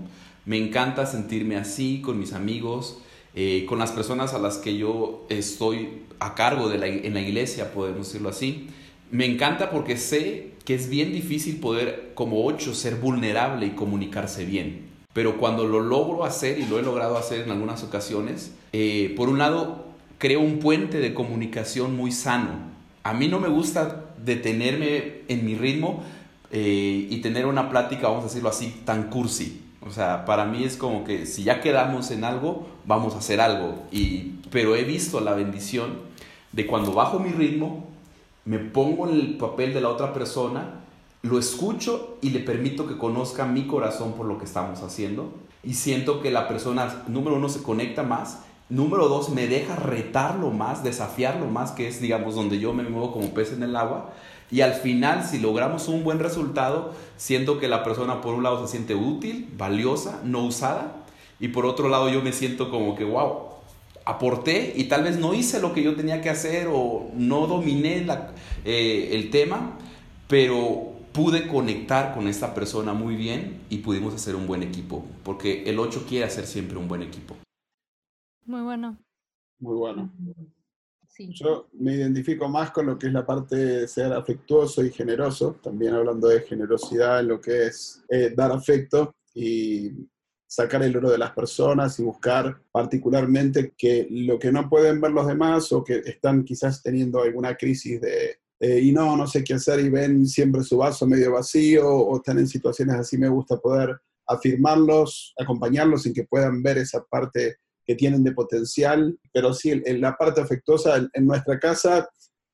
[0.44, 2.98] me encanta sentirme así con mis amigos,
[3.34, 7.20] eh, con las personas a las que yo estoy a cargo de la, en la
[7.20, 8.68] iglesia, podemos decirlo así.
[9.10, 14.44] Me encanta porque sé que es bien difícil poder, como ocho, ser vulnerable y comunicarse
[14.44, 14.86] bien.
[15.12, 19.28] Pero cuando lo logro hacer, y lo he logrado hacer en algunas ocasiones, eh, por
[19.28, 19.84] un lado,
[20.18, 25.54] creo un puente de comunicación muy sano a mí no me gusta detenerme en mi
[25.54, 26.02] ritmo
[26.50, 29.60] eh, y tener una plática, vamos a decirlo así, tan cursi.
[29.86, 33.40] O sea, para mí es como que si ya quedamos en algo, vamos a hacer
[33.40, 33.82] algo.
[33.92, 35.98] Y, pero he visto la bendición
[36.52, 37.86] de cuando bajo mi ritmo,
[38.44, 40.80] me pongo en el papel de la otra persona,
[41.22, 45.32] lo escucho y le permito que conozca mi corazón por lo que estamos haciendo.
[45.62, 48.40] Y siento que la persona, número uno, se conecta más.
[48.68, 53.12] Número dos, me deja retarlo más, desafiarlo más, que es, digamos, donde yo me muevo
[53.12, 54.12] como pez en el agua.
[54.50, 58.64] Y al final, si logramos un buen resultado, siento que la persona por un lado
[58.64, 61.04] se siente útil, valiosa, no usada,
[61.40, 63.54] y por otro lado yo me siento como que, wow,
[64.04, 68.06] aporté y tal vez no hice lo que yo tenía que hacer o no dominé
[68.64, 69.78] eh, el tema,
[70.28, 75.64] pero pude conectar con esta persona muy bien y pudimos hacer un buen equipo, porque
[75.64, 77.36] el 8 quiere hacer siempre un buen equipo.
[78.44, 78.98] Muy bueno.
[79.58, 80.12] Muy bueno.
[81.18, 85.58] Yo me identifico más con lo que es la parte de ser afectuoso y generoso,
[85.62, 89.92] también hablando de generosidad en lo que es eh, dar afecto y
[90.46, 95.12] sacar el oro de las personas y buscar particularmente que lo que no pueden ver
[95.12, 99.54] los demás o que están quizás teniendo alguna crisis de, y no, no sé qué
[99.54, 103.56] hacer y ven siempre su vaso medio vacío o están en situaciones así, me gusta
[103.56, 109.70] poder afirmarlos, acompañarlos sin que puedan ver esa parte que tienen de potencial, pero sí,
[109.84, 112.08] en la parte afectuosa en, nuestra casa,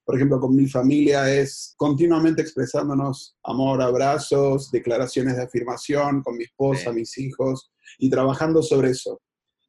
[0.05, 6.45] por ejemplo, con mi familia es continuamente expresándonos amor, abrazos, declaraciones de afirmación con mi
[6.45, 9.21] esposa, mis hijos y trabajando sobre eso.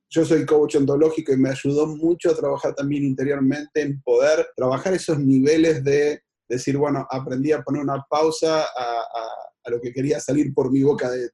[0.09, 4.93] Yo soy coach ontológico y me ayudó mucho a trabajar también interiormente en poder trabajar
[4.93, 9.05] esos niveles de decir, bueno, aprendí a poner una pausa a,
[9.63, 11.29] a lo que quería salir por mi boca, de,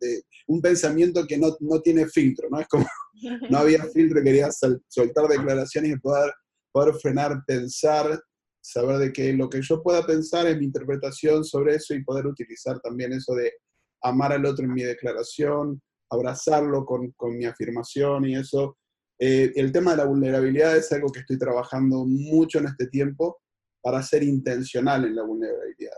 [0.47, 2.59] un pensamiento que no, no, tiene filtro, ¿no?
[2.59, 2.85] Es como,
[3.49, 6.31] no había filtro, quería soltar declaraciones y poder,
[6.71, 8.21] poder frenar, pensar,
[8.61, 12.27] saber de que lo que yo pueda pensar es mi interpretación sobre eso y poder
[12.27, 13.53] utilizar también eso de
[14.01, 18.77] amar al otro en mi declaración, abrazarlo con, con mi afirmación y eso.
[19.19, 23.39] Eh, el tema de la vulnerabilidad es algo que estoy trabajando mucho en este tiempo
[23.81, 25.97] para ser intencional en la vulnerabilidad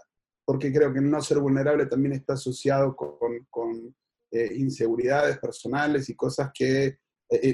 [0.49, 3.11] porque creo que no ser vulnerable también está asociado con,
[3.51, 3.95] con
[4.31, 6.97] eh, inseguridades personales y cosas que eh,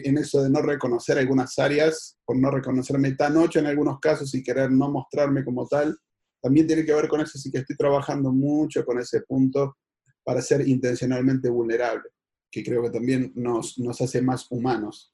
[0.05, 4.33] en eso de no reconocer algunas áreas, por no reconocerme tan ocho en algunos casos
[4.33, 5.97] y querer no mostrarme como tal,
[6.41, 9.77] también tiene que ver con eso, así que estoy trabajando mucho con ese punto
[10.23, 12.09] para ser intencionalmente vulnerable,
[12.51, 15.11] que creo que también nos, nos hace más humanos,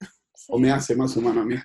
[0.50, 1.56] o me hace más humano a mí.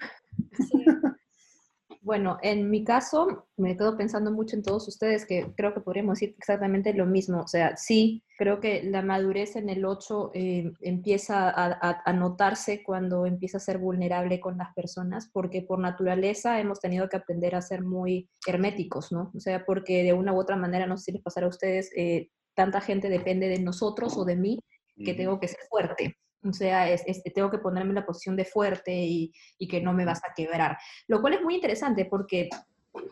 [2.06, 6.20] Bueno, en mi caso, me quedo pensando mucho en todos ustedes, que creo que podríamos
[6.20, 7.40] decir exactamente lo mismo.
[7.40, 13.26] O sea, sí, creo que la madurez en el 8 eh, empieza a, notarse cuando
[13.26, 17.60] empieza a ser vulnerable con las personas, porque por naturaleza hemos tenido que aprender a
[17.60, 19.32] ser muy herméticos, ¿no?
[19.34, 21.90] O sea, porque de una u otra manera, no sé si les pasará a ustedes,
[21.96, 24.60] eh, tanta gente depende de nosotros o de mí,
[25.04, 26.16] que tengo que ser fuerte.
[26.48, 27.04] O sea, es,
[27.34, 29.32] tengo que ponerme en la posición de fuerte y,
[29.68, 30.78] que no me vas a quebrar.
[31.08, 32.48] Lo cual es muy interesante porque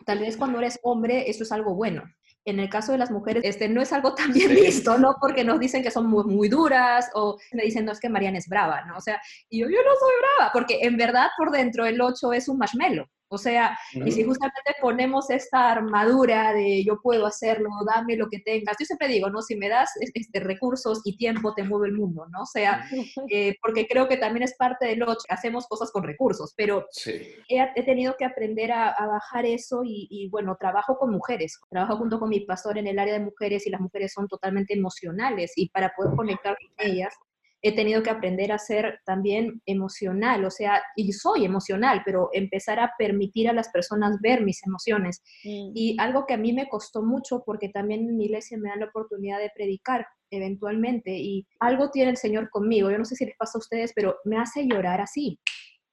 [0.05, 2.03] tal vez cuando eres hombre eso es algo bueno.
[2.45, 5.15] En el caso de las mujeres, este no es algo tan bien visto, ¿no?
[5.19, 8.37] Porque nos dicen que son muy, muy, duras o me dicen, no, es que Mariana
[8.37, 8.97] es brava, ¿no?
[8.97, 9.19] O sea,
[9.49, 12.59] y yo, yo no soy brava, porque en verdad por dentro el 8 es un
[12.59, 13.07] marshmallow.
[13.35, 18.39] O sea, y si justamente ponemos esta armadura de yo puedo hacerlo, dame lo que
[18.39, 19.41] tengas, yo siempre digo, ¿no?
[19.41, 22.43] Si me das este, recursos y tiempo, te mueve el mundo, ¿no?
[22.43, 22.85] O sea,
[23.29, 26.87] eh, porque creo que también es parte de lo que hacemos cosas con recursos, pero
[27.49, 32.19] he, tenido que aprender a, bajar eso y, y, bueno, trabajo con mujeres, trabajo junto
[32.19, 35.69] con mi pastor en el área de mujeres y las mujeres son totalmente emocionales y
[35.69, 37.13] para poder conectar con ellas
[37.67, 42.79] he tenido que aprender a ser también emocional, o sea, y soy emocional, pero empezar
[42.79, 45.23] a permitir a las personas ver mis emociones.
[45.43, 45.71] Mm.
[45.73, 48.81] Y algo que a mí me costó mucho, porque también en mi iglesia me dan
[48.81, 53.25] la oportunidad de predicar eventualmente, y algo tiene el Señor conmigo, yo no sé si
[53.25, 55.39] les pasa a ustedes, pero me hace llorar así.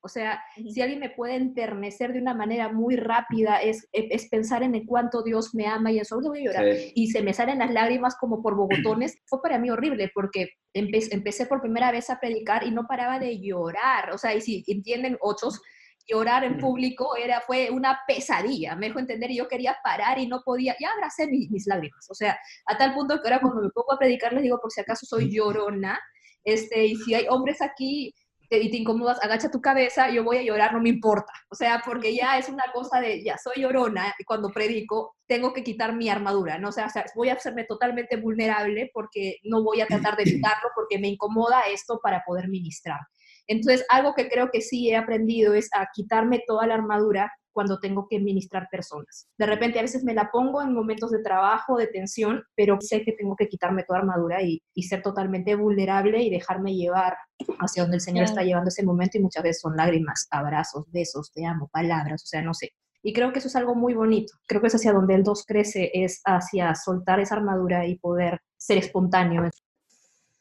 [0.05, 4.65] O sea, si alguien me puede enternecer de una manera muy rápida, es, es pensar
[4.65, 6.67] en el cuánto Dios me ama y eso voy a llorar.
[6.95, 9.17] Y se me salen las lágrimas como por bogotones.
[9.27, 13.38] Fue para mí horrible porque empecé por primera vez a predicar y no paraba de
[13.38, 14.11] llorar.
[14.11, 15.62] O sea, y si entienden ochos,
[16.09, 20.27] llorar en público era, fue una pesadilla, me dejó entender, y yo quería parar y
[20.27, 22.37] no podía, ya abracé mis, mis, lágrimas, o sea,
[22.67, 25.07] a tal punto que ahora cuando me pongo a predicar les digo, por si acaso
[25.07, 26.01] soy llorona,
[26.45, 28.12] este, y si hay hombres aquí,
[28.61, 31.33] y te incomodas, agacha tu cabeza, yo voy a llorar, no me importa.
[31.51, 35.53] O sea, porque ya es una cosa de, ya soy llorona, y cuando predico, tengo
[35.53, 36.69] que quitar mi armadura, ¿no?
[36.69, 40.99] O sea, voy a hacerme totalmente vulnerable porque no voy a tratar de evitarlo porque
[40.99, 43.01] me incomoda esto para poder ministrar.
[43.47, 47.79] Entonces, algo que creo que sí he aprendido es a quitarme toda la armadura cuando
[47.79, 49.29] tengo que ministrar personas.
[49.38, 53.03] De repente a veces me la pongo en momentos de trabajo, de tensión, pero sé
[53.03, 57.17] que tengo que quitarme toda armadura y, ser totalmente vulnerable y dejarme llevar
[57.61, 61.33] hacia donde el Señor está llevando ese momento y muchas veces son lágrimas, abrazos, besos,
[61.33, 62.73] te amo, palabras, o sea, no sé.
[63.03, 64.35] Y creo que eso es algo muy bonito.
[64.47, 68.41] Creo que es hacia donde el 2 crece, es hacia soltar esa armadura y poder
[68.57, 69.49] ser espontáneo.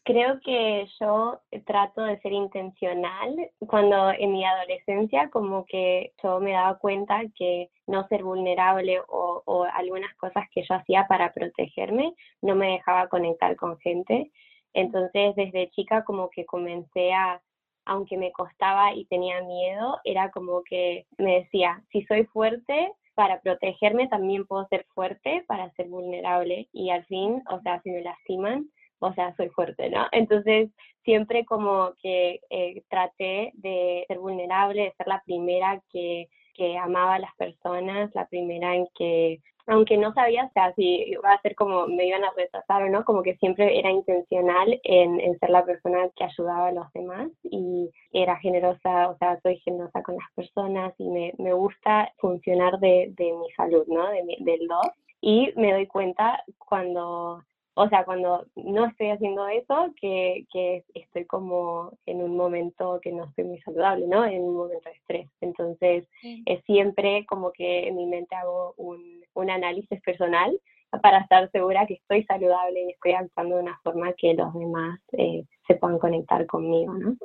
[0.03, 3.35] Creo que yo trato de ser intencional
[3.67, 9.43] cuando en mi adolescencia como que yo me daba cuenta que no ser vulnerable o,
[9.45, 14.31] o algunas cosas que yo hacía para protegerme no me dejaba conectar con gente.
[14.73, 17.39] Entonces desde chica como que comencé a,
[17.85, 23.41] aunque me costaba y tenía miedo, era como que me decía, si soy fuerte, para
[23.41, 28.01] protegerme también puedo ser fuerte para ser vulnerable y al fin, o sea, si me
[28.01, 28.69] lastiman,
[29.01, 30.05] o sea, soy fuerte, ¿no?
[30.11, 30.69] Entonces,
[31.03, 37.15] siempre como que eh, traté de ser vulnerable, de ser la primera que, que amaba
[37.15, 41.41] a las personas, la primera en que, aunque no sabía, o sea, si iba a
[41.41, 45.39] ser como me iban a rechazar o no, como que siempre era intencional en, en,
[45.39, 50.03] ser la persona que ayudaba a los demás y era generosa, o sea, soy generosa
[50.03, 54.07] con las personas y me, me gusta funcionar de, de mi salud, ¿no?
[54.09, 54.87] De del dos.
[55.21, 61.25] Y me doy cuenta cuando o sea, cuando no estoy haciendo eso, que, que, estoy
[61.25, 64.25] como en un momento que no estoy muy saludable, ¿no?
[64.25, 65.29] En un momento de estrés.
[65.39, 66.07] Entonces,
[66.45, 70.59] es siempre como que en mi mente hago un, un análisis personal
[71.01, 74.99] para estar segura que estoy saludable y estoy actuando de una forma que los demás
[75.13, 77.15] eh, se puedan conectar conmigo, ¿no?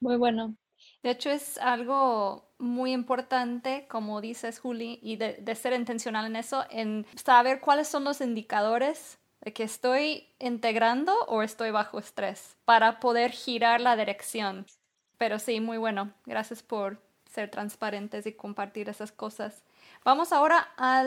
[0.00, 0.56] Muy bueno.
[1.02, 6.36] De hecho, es algo muy importante, como dices, Juli, y de, de ser intencional en
[6.36, 9.20] eso, en saber cuáles son los indicadores
[9.52, 14.66] que estoy integrando o estoy bajo estrés para poder girar la dirección.
[15.18, 16.12] Pero sí, muy bueno.
[16.24, 19.62] Gracias por ser transparentes y compartir esas cosas.
[20.04, 21.04] Vamos ahora a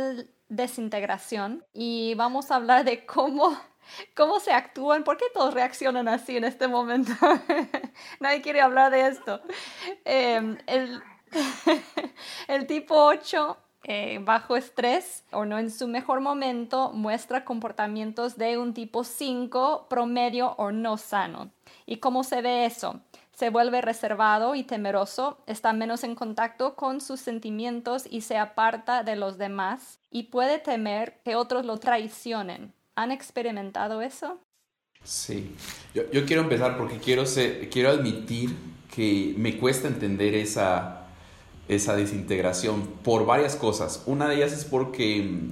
[0.47, 3.57] desintegración y vamos a hablar de cómo,
[4.15, 7.11] cómo se actúan, por qué todos reaccionan así en este momento.
[8.19, 9.41] Nadie quiere hablar de esto.
[10.05, 11.01] Em, el,
[12.47, 18.57] el tipo 8 eh, bajo estrés o no en su mejor momento muestra comportamientos de
[18.57, 21.51] un tipo 5 promedio o no sano.
[21.85, 22.99] ¿Y cómo se ve eso?
[23.33, 29.03] Se vuelve reservado y temeroso, está menos en contacto con sus sentimientos y se aparta
[29.03, 32.73] de los demás y puede temer que otros lo traicionen.
[32.95, 34.39] ¿Han experimentado eso?
[35.05, 35.55] Sí,
[35.93, 38.53] yo, yo quiero empezar porque quiero, ser, quiero admitir
[38.93, 40.98] que me cuesta entender esa,
[41.69, 44.03] esa desintegración por varias cosas.
[44.05, 45.51] Una de ellas es porque, mm,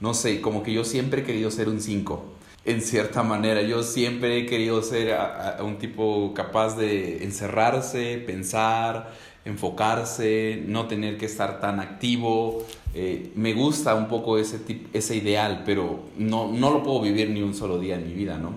[0.00, 2.24] no sé, como que yo siempre he querido ser un 5.
[2.64, 5.16] En cierta manera, yo siempre he querido ser
[5.60, 9.12] un tipo capaz de encerrarse, pensar,
[9.44, 12.64] enfocarse, no tener que estar tan activo.
[12.94, 14.58] Eh, me gusta un poco ese,
[14.92, 18.36] ese ideal, pero no, no lo puedo vivir ni un solo día en mi vida,
[18.38, 18.54] ¿no?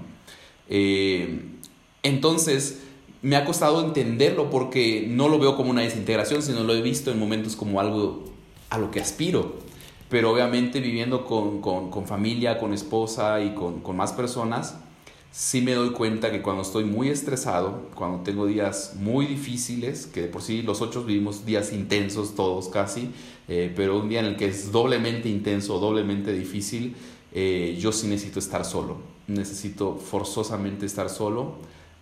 [0.69, 1.41] Eh,
[2.01, 2.81] entonces,
[3.21, 7.11] me ha costado entenderlo porque no lo veo como una desintegración, sino lo he visto
[7.11, 8.25] en momentos como algo
[8.69, 9.55] a lo que aspiro.
[10.09, 14.77] Pero obviamente viviendo con, con, familia, con esposa y con, con, más personas,
[15.31, 20.21] sí me doy cuenta que cuando estoy muy estresado, cuando tengo días muy difíciles, que
[20.21, 23.11] de por sí los ocho vivimos días intensos todos casi,
[23.47, 26.95] eh, pero un día en el que es doblemente intenso, doblemente difícil,
[27.31, 31.57] eh, yo sí necesito estar solo, necesito forzosamente estar solo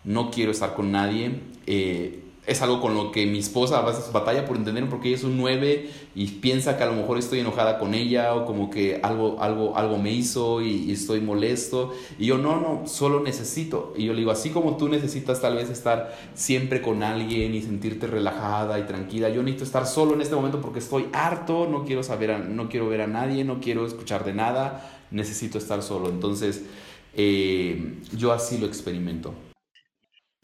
[0.08, 1.42] no quiero estar con nadie.
[1.68, 5.18] Eh, es algo con lo que mi esposa a veces batalla por entender porque ella
[5.18, 8.70] es un 9 y piensa que a lo mejor estoy enojada con ella o como
[8.70, 11.94] que algo, algo, algo me hizo y, estoy molesto.
[12.18, 13.94] Y yo no, no, solo necesito.
[13.98, 17.62] Y yo le digo, así como tú necesitas tal vez estar siempre con alguien y
[17.62, 21.84] sentirte relajada y tranquila, yo necesito estar solo en este momento porque estoy harto, no
[21.84, 26.08] quiero saber, no quiero ver a nadie, no quiero escuchar de nada, necesito estar solo.
[26.08, 26.64] Entonces,
[27.14, 29.34] eh, yo así lo experimento.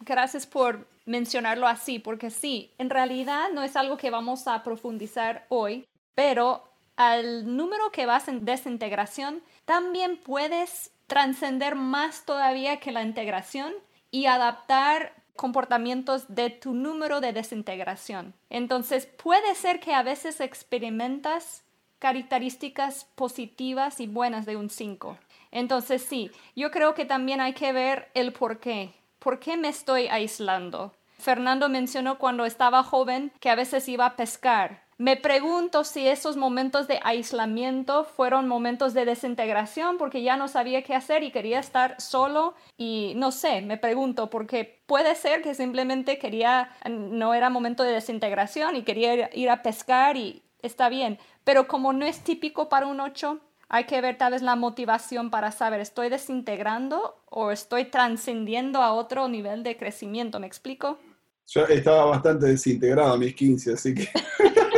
[0.05, 5.45] Gracias por mencionarlo así, porque sí, en realidad no es algo que vamos a profundizar
[5.49, 6.63] hoy, pero
[6.95, 13.73] al número que vas en desintegración, también puedes trascender más todavía que la integración
[14.11, 18.33] y adaptar comportamientos de tu número de desintegración.
[18.49, 21.63] Entonces puede ser que a veces experimentas
[21.99, 25.17] características positivas y buenas de un 5.
[25.51, 28.91] Entonces sí, yo creo que también hay que ver el por qué.
[29.23, 30.91] ¿Por qué me estoy aislando?
[31.17, 34.83] Fernando mencionó cuando estaba joven que a veces iba a pescar.
[34.97, 40.83] Me pregunto si esos momentos de aislamiento fueron momentos de desintegración porque ya no sabía
[40.83, 45.55] qué hacer y quería estar solo y no sé, me pregunto porque puede ser que
[45.55, 51.17] simplemente quería, no era momento de desintegración y quería ir a pescar y está bien,
[51.43, 53.39] pero como no es típico para un 8,
[53.73, 58.93] hay que ver tal vez la motivación para saber, ¿estoy desintegrando o estoy trascendiendo a
[58.93, 60.39] otro nivel de crecimiento?
[60.39, 60.99] ¿Me explico?
[61.47, 64.07] Yo estaba bastante desintegrado a mis 15, así que...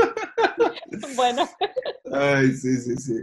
[1.15, 1.47] bueno.
[2.11, 3.21] Ay, sí, sí, sí.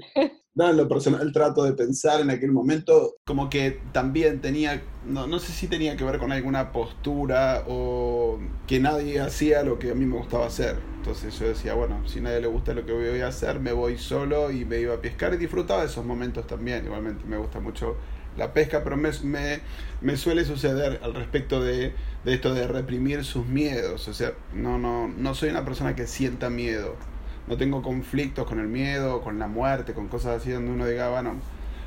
[0.55, 5.27] No, en lo personal trato de pensar en aquel momento como que también tenía, no,
[5.27, 9.91] no sé si tenía que ver con alguna postura o que nadie hacía lo que
[9.93, 10.77] a mí me gustaba hacer.
[10.97, 13.97] Entonces yo decía, bueno, si nadie le gusta lo que voy a hacer, me voy
[13.97, 16.85] solo y me iba a pescar y disfrutaba de esos momentos también.
[16.85, 17.97] Igualmente me gusta mucho
[18.37, 19.61] la pesca, pero me, me,
[20.03, 24.07] me suele suceder al respecto de, de, esto de reprimir sus miedos.
[24.09, 26.97] O sea, no, no, no soy una persona que sienta miedo
[27.47, 31.11] no tengo conflictos con el miedo, con la muerte, con cosas así donde uno diga,
[31.11, 31.35] bueno,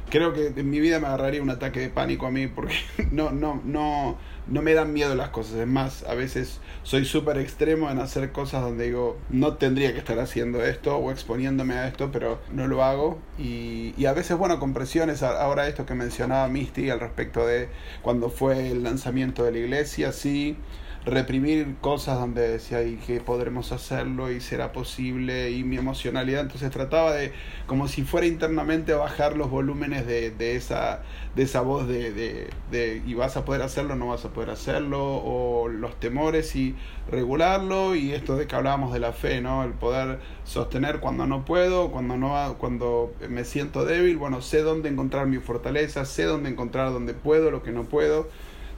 [0.10, 2.76] creo que en mi vida me agarraría un ataque de pánico a mí porque
[3.12, 5.56] no, no, no, no me dan miedo las cosas.
[5.56, 10.00] Es más, a veces soy súper extremo en hacer cosas donde digo, no tendría que
[10.00, 13.20] estar haciendo esto o exponiéndome a esto, pero no lo hago.
[13.38, 17.70] Y, y a veces, bueno, con presiones, ahora esto que mencionaba Misty al respecto de
[18.02, 20.58] cuando fue el lanzamiento de la iglesia, sí
[21.06, 26.42] reprimir cosas donde decía y que podremos hacerlo y será posible y mi emocionalidad.
[26.42, 27.32] Entonces trataba de
[27.68, 31.04] como si fuera internamente bajar los volúmenes de, de esa
[31.36, 34.50] de esa voz de, de, de, y vas a poder hacerlo no vas a poder
[34.50, 36.76] hacerlo o los temores y
[37.12, 41.44] regularlo y esto de que hablábamos de la fe no el poder sostener cuando no
[41.46, 44.18] puedo cuando no cuando me siento débil.
[44.18, 48.28] Bueno sé dónde encontrar mi fortaleza sé dónde encontrar donde puedo lo que no puedo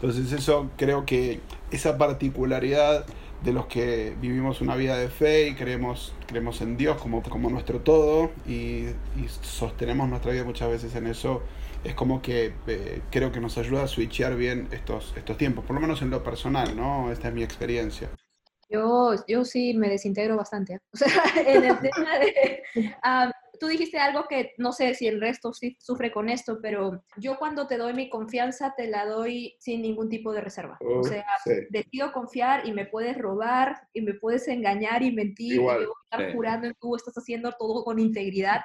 [0.02, 1.40] entonces eso creo que
[1.72, 3.06] esa particularidad
[3.44, 7.50] de los que vivimos una vida de fe y creemos, creemos en Dios como, como
[7.50, 8.86] nuestro todo y,
[9.42, 11.42] sostenemos nuestra vida muchas veces en eso,
[11.84, 15.76] es como que eh, creo que nos ayuda a switchear bien estos, estos tiempos, por
[15.76, 17.12] lo menos en lo personal, ¿no?
[17.12, 18.10] Esta es mi experiencia.
[18.70, 20.74] Yo, yo sí me desintegro bastante.
[20.74, 20.80] ¿eh?
[20.94, 22.64] O sea, en el tema de...
[23.04, 27.04] Ah, tú dijiste algo que no sé si el resto sí sufre con esto, pero
[27.18, 30.78] yo cuando te doy mi confianza te la doy sin ningún tipo de reserva.
[30.82, 31.26] o sea,
[31.70, 35.66] decido confiar y me puedes robar y me puedes engañar y mentir y
[36.04, 38.62] estar jurando y tú estás haciendo todo con integridad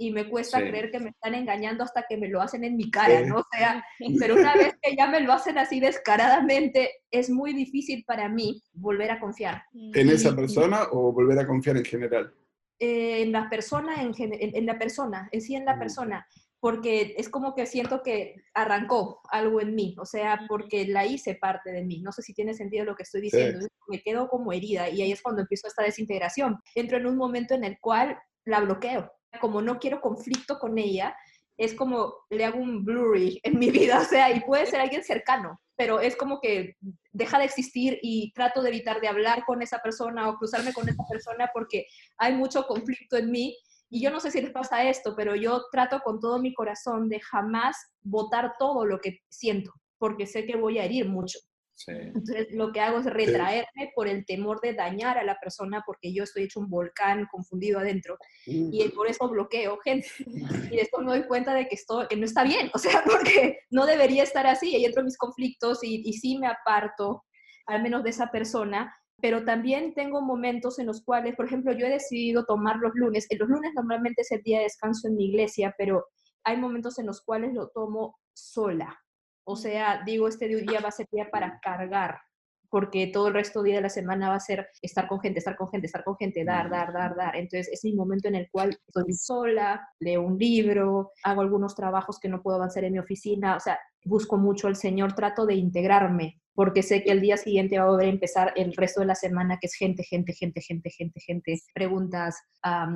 [0.00, 2.90] y me cuesta creer que me están engañando hasta que me lo hacen en mi
[2.90, 3.40] cara, ¿no?
[3.40, 3.84] O sea,
[4.18, 8.62] pero una vez que ya me lo hacen así descaradamente, es muy difícil para mí
[8.72, 9.64] volver a confiar.
[9.74, 12.32] ¿En esa persona o volver a confiar en general?
[12.80, 16.26] En la persona, en, en, la persona, en sí en la persona,
[16.58, 21.34] porque es como que siento que arrancó algo en mí, o sea, porque la hice
[21.34, 22.00] parte de mí.
[22.00, 25.12] No sé si tiene sentido lo que estoy diciendo, me quedo como herida y ahí
[25.12, 26.58] es cuando empiezo esta desintegración.
[26.74, 29.10] Entro en un momento en el cual la bloqueo.
[29.40, 31.14] Como no quiero conflicto con ella,
[31.56, 35.04] es como le hago un blurry en mi vida, o sea, y puede ser alguien
[35.04, 36.76] cercano, pero es como que
[37.10, 40.86] deja de existir y trato de evitar de hablar con esa persona o cruzarme con
[40.86, 41.86] esa persona porque
[42.18, 43.56] hay mucho conflicto en mí.
[43.88, 47.08] Y yo no sé si les pasa esto, pero yo trato con todo mi corazón
[47.08, 51.38] de jamás votar todo lo que siento, porque sé que voy a herir mucho.
[51.88, 56.12] Entonces, lo que hago es retraerme por el temor de dañar a la persona porque
[56.12, 60.06] yo estoy hecho un volcán confundido adentro y por eso bloqueo gente.
[60.70, 63.60] Y después me doy cuenta de que, esto, que no está bien, o sea, porque
[63.70, 67.24] no debería estar así y entro en mis conflictos y, y sí me aparto,
[67.66, 71.86] al menos de esa persona, pero también tengo momentos en los cuales, por ejemplo, yo
[71.86, 73.26] he decidido tomar los lunes.
[73.38, 76.06] Los lunes normalmente es el día de descanso en mi iglesia, pero
[76.44, 78.98] hay momentos en los cuales lo tomo sola.
[79.50, 82.20] O sea, digo, este día va a ser día para cargar,
[82.70, 85.40] porque todo el resto del día de la semana va a ser estar con gente,
[85.40, 87.36] estar con gente, estar con gente, dar, dar, dar, dar.
[87.36, 92.18] Entonces es mi momento en el cual estoy sola, leo un libro, hago algunos trabajos
[92.20, 95.54] que no puedo avanzar en mi oficina, o sea, busco mucho al Señor, trato de
[95.54, 99.06] integrarme, porque sé que el día siguiente va a volver a empezar el resto de
[99.06, 102.36] la semana, que es gente, gente, gente, gente, gente, gente, preguntas,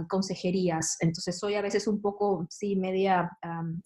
[0.08, 0.96] consejerías.
[1.00, 3.30] Entonces soy a veces un poco, sí, media,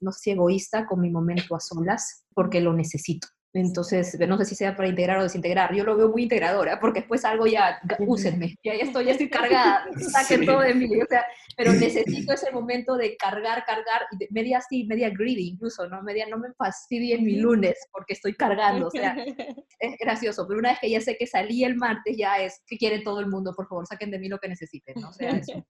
[0.01, 3.29] no sé si egoísta con mi momento a solas, porque lo necesito.
[3.55, 5.75] Entonces, no sé si sea para integrar o desintegrar.
[5.75, 9.87] Yo lo veo muy integradora, porque después algo ya, úsenme, ya, estoy, ya estoy cargada,
[10.13, 11.01] saquen todo de mí.
[11.01, 11.25] O sea,
[11.57, 16.03] pero necesito ese momento de cargar, cargar, y media así, media greedy incluso, ¿no?
[16.03, 18.89] Media no me fastidien mi lunes porque estoy cargando.
[18.89, 19.17] O sea,
[19.79, 22.77] es gracioso, pero una vez que ya sé que salí el martes, ya es que
[22.77, 25.09] quiere todo el mundo, por favor, saquen de mí lo que necesiten, ¿no?
[25.09, 25.65] O sea, eso.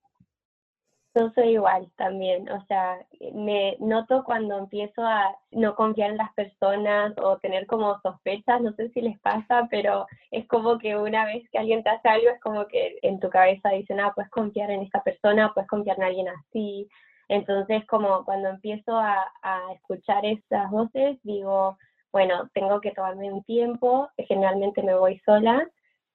[1.19, 3.05] Yo soy igual también, o sea,
[3.35, 8.73] me noto cuando empiezo a no confiar en las personas o tener como sospechas, no
[8.75, 12.31] sé si les pasa, pero es como que una vez que alguien te hace algo
[12.31, 15.97] es como que en tu cabeza dicen, ah, puedes confiar en esta persona, puedes confiar
[15.97, 16.89] en alguien así.
[17.29, 21.79] Entonces, como cuando empiezo a, a escuchar esas voces, digo,
[22.13, 25.69] bueno, tengo que tomarme un tiempo, generalmente me voy sola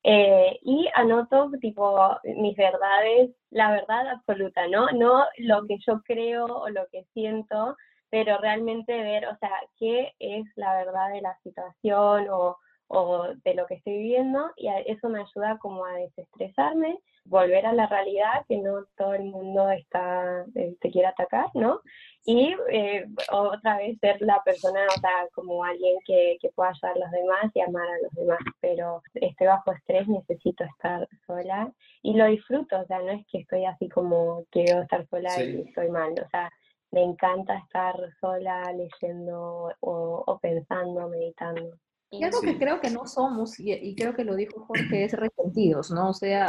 [0.03, 4.87] Eh, y anoto tipo mis verdades, la verdad absoluta, ¿no?
[4.91, 7.77] No lo que yo creo o lo que siento,
[8.09, 12.57] pero realmente ver, o sea, qué es la verdad de la situación o,
[12.93, 17.73] o de lo que estoy viviendo y eso me ayuda como a desestresarme, volver a
[17.73, 21.81] la realidad, que no todo el mundo está, eh, te quiere atacar, ¿no?
[22.25, 26.95] Y eh, otra vez ser la persona, o sea, como alguien que, que pueda ayudar
[26.95, 31.71] a los demás y amar a los demás, pero estoy bajo estrés, necesito estar sola
[32.03, 35.61] y lo disfruto, o sea, no es que estoy así como quiero estar sola y
[35.61, 36.51] estoy mal, o sea,
[36.91, 41.75] me encanta estar sola leyendo o, o pensando, meditando.
[42.19, 45.89] Y algo que creo que no somos, y, creo que lo dijo Jorge, es resentidos,
[45.89, 46.09] ¿no?
[46.09, 46.47] O sea,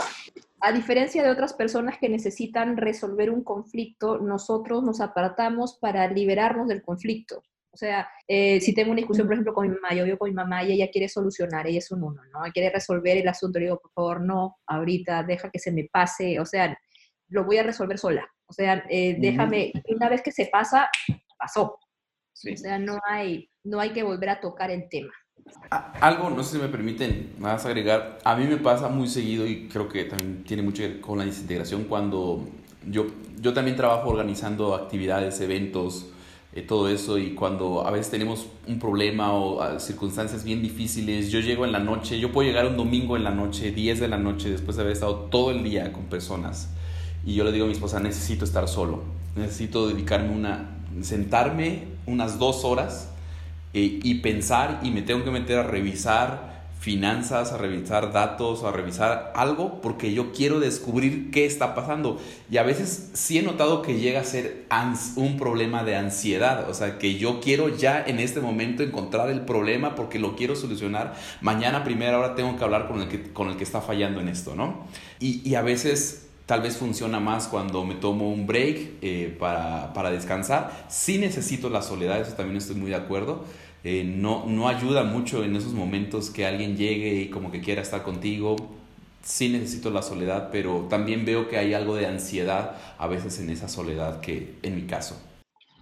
[0.60, 6.68] a diferencia de otras personas que necesitan resolver un conflicto, nosotros nos apartamos para liberarnos
[6.68, 7.42] del conflicto.
[7.70, 10.28] O sea, eh, si tengo una discusión, por ejemplo, con mi mamá, yo vivo con
[10.28, 12.40] mi mamá y ella quiere solucionar, ella es un uno, ¿no?
[12.52, 16.38] Quiere resolver el asunto, le digo, por favor, no, ahorita, deja que se me pase,
[16.38, 16.76] o sea,
[17.28, 18.28] lo voy a resolver sola.
[18.46, 20.90] O sea, eh, déjame, una vez que se pasa,
[21.38, 21.62] pasó.
[21.72, 25.12] O sea, no hay, no hay que volver a tocar el tema.
[26.00, 29.68] Algo, no sé si me permiten más agregar, a mí me pasa muy seguido y
[29.68, 32.46] creo que también tiene mucho que ver con la desintegración cuando
[32.88, 33.06] yo,
[33.40, 36.06] yo también trabajo organizando actividades, eventos,
[36.52, 41.32] eh, todo eso y cuando a veces tenemos un problema o ah, circunstancias bien difíciles,
[41.32, 44.08] yo llego en la noche, yo puedo llegar un domingo en la noche, 10 de
[44.08, 46.68] la noche, después de haber estado todo el día con personas
[47.26, 49.02] y yo le digo a mi esposa, necesito estar solo,
[49.34, 53.13] necesito dedicarme una, sentarme unas dos horas
[53.74, 56.54] eh, y pensar y me tengo que meter a revisar
[56.84, 62.20] finanzas, a revisar datos, a revisar algo, porque yo quiero descubrir qué está pasando.
[62.50, 64.66] Y a veces sí he notado que llega a ser
[65.16, 69.40] un problema de ansiedad, o sea, que yo quiero ya en este momento encontrar el
[69.40, 71.14] problema porque lo quiero solucionar.
[71.40, 74.20] Mañana a primera hora tengo que hablar con el que, con el que está fallando
[74.20, 74.86] en esto, ¿no?
[75.20, 79.94] Y, y a veces tal vez funciona más cuando me tomo un break eh, para,
[79.94, 80.84] para descansar.
[80.90, 83.46] Sí necesito la soledad, eso también estoy muy de acuerdo
[83.84, 87.82] eh, no, no ayuda mucho en esos momentos que alguien llegue y como que quiera
[87.82, 88.56] estar contigo.
[89.22, 93.50] Sí necesito la soledad, pero también veo que hay algo de ansiedad a veces en
[93.50, 95.16] esa soledad que en mi caso.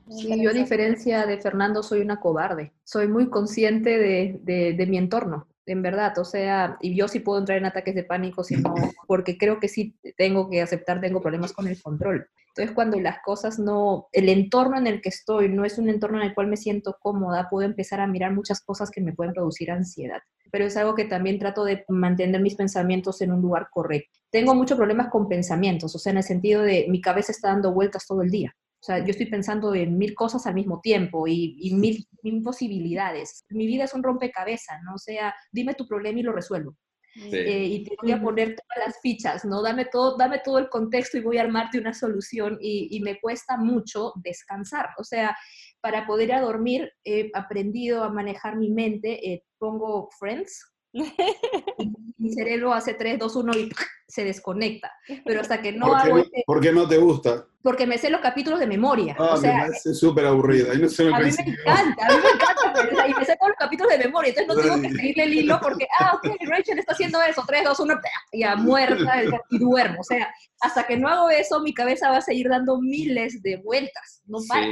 [0.08, 2.72] Sí, yo a diferencia de Fernando soy una cobarde.
[2.84, 7.20] Soy muy consciente de, de, de mi entorno en verdad, o sea, y yo sí
[7.20, 8.74] puedo entrar en ataques de pánico, sino
[9.06, 12.28] porque creo que sí tengo que aceptar, tengo problemas con el control.
[12.48, 16.18] Entonces, cuando las cosas no, el entorno en el que estoy no es un entorno
[16.18, 19.32] en el cual me siento cómoda, puedo empezar a mirar muchas cosas que me pueden
[19.32, 20.20] producir ansiedad.
[20.50, 24.18] Pero es algo que también trato de mantener mis pensamientos en un lugar correcto.
[24.30, 27.72] Tengo muchos problemas con pensamientos, o sea, en el sentido de mi cabeza está dando
[27.72, 28.54] vueltas todo el día.
[28.82, 33.44] O sea, yo estoy pensando en mil cosas al mismo tiempo y, mil, mil, posibilidades.
[33.48, 34.94] Mi vida es un rompecabezas, ¿no?
[34.94, 36.76] O sea, dime tu problema y lo resuelvo.
[37.14, 39.62] Eh, y te voy a poner todas las fichas, ¿no?
[39.62, 43.56] Dame todo, dame todo el contexto y voy a armarte una solución y, me cuesta
[43.56, 44.88] mucho descansar.
[44.98, 45.36] O sea,
[45.80, 50.71] para poder ir a dormir he aprendido a manejar mi mente, eh, pongo Friends,
[52.18, 53.70] mi cerebro hace 3, 2, 1 y
[54.06, 54.92] se desconecta.
[55.24, 56.18] Pero hasta que no hago...
[56.18, 57.46] No, ¿Por qué no te gusta?
[57.62, 59.16] Porque me sé los capítulos de memoria.
[59.18, 60.74] Ah, o sea, me súper aburrida.
[60.74, 63.08] No a mí me encanta, a mí me encanta.
[63.08, 64.34] y me sé todos los capítulos de memoria.
[64.36, 67.42] Entonces no tengo que seguirle el hilo porque, ah, ok, Rachel está haciendo eso.
[67.46, 67.94] 3, 2, 1,
[68.32, 70.00] ya muerta y duermo.
[70.00, 73.56] O sea, hasta que no hago eso, mi cabeza va a seguir dando miles de
[73.58, 74.22] vueltas.
[74.26, 74.66] No para.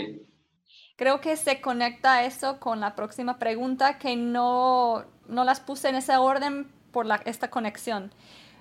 [1.01, 5.95] Creo que se conecta eso con la próxima pregunta que no, no las puse en
[5.95, 8.13] ese orden por la, esta conexión.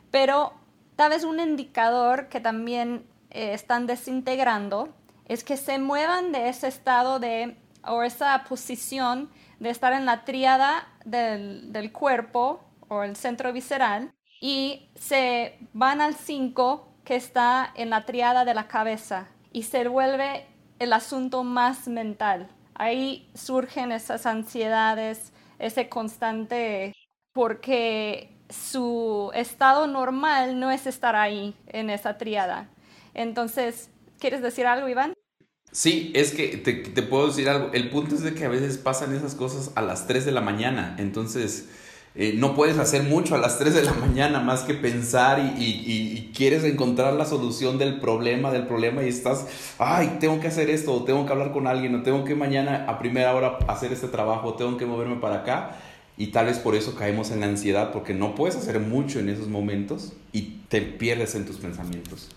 [0.09, 0.53] Pero
[0.95, 4.87] tal vez un indicador que también eh, están desintegrando
[5.25, 9.29] es que se muevan de ese estado de, o esa posición
[9.59, 15.99] de estar en la tríada del, del cuerpo o el centro visceral y se van
[15.99, 20.47] al 5 que está en la triada de la cabeza y se vuelve
[20.79, 22.49] el asunto más mental.
[22.73, 26.93] Ahí surgen esas ansiedades, ese constante,
[27.33, 32.69] porque su estado normal no es estar ahí en esa triada.
[33.13, 35.13] Entonces, ¿quieres decir algo, Iván?
[35.71, 37.71] Sí, es que te, puedo decir algo.
[37.73, 40.41] El punto es de que a veces pasan esas cosas a las 3 de la
[40.41, 40.95] mañana.
[40.97, 41.69] Entonces,
[42.15, 46.31] eh, no puedes hacer mucho a las 3 de la mañana más que pensar y,
[46.35, 49.45] quieres encontrar la solución del problema, del problema y estás,
[49.77, 52.85] ay, tengo que hacer esto, o tengo que hablar con alguien, o tengo que mañana
[52.87, 55.77] a primera hora hacer este trabajo, tengo que moverme para acá.
[56.17, 59.29] Y tal vez por eso caemos en la ansiedad, porque no puedes hacer mucho en
[59.29, 62.29] esos momentos y te pierdes en tus pensamientos.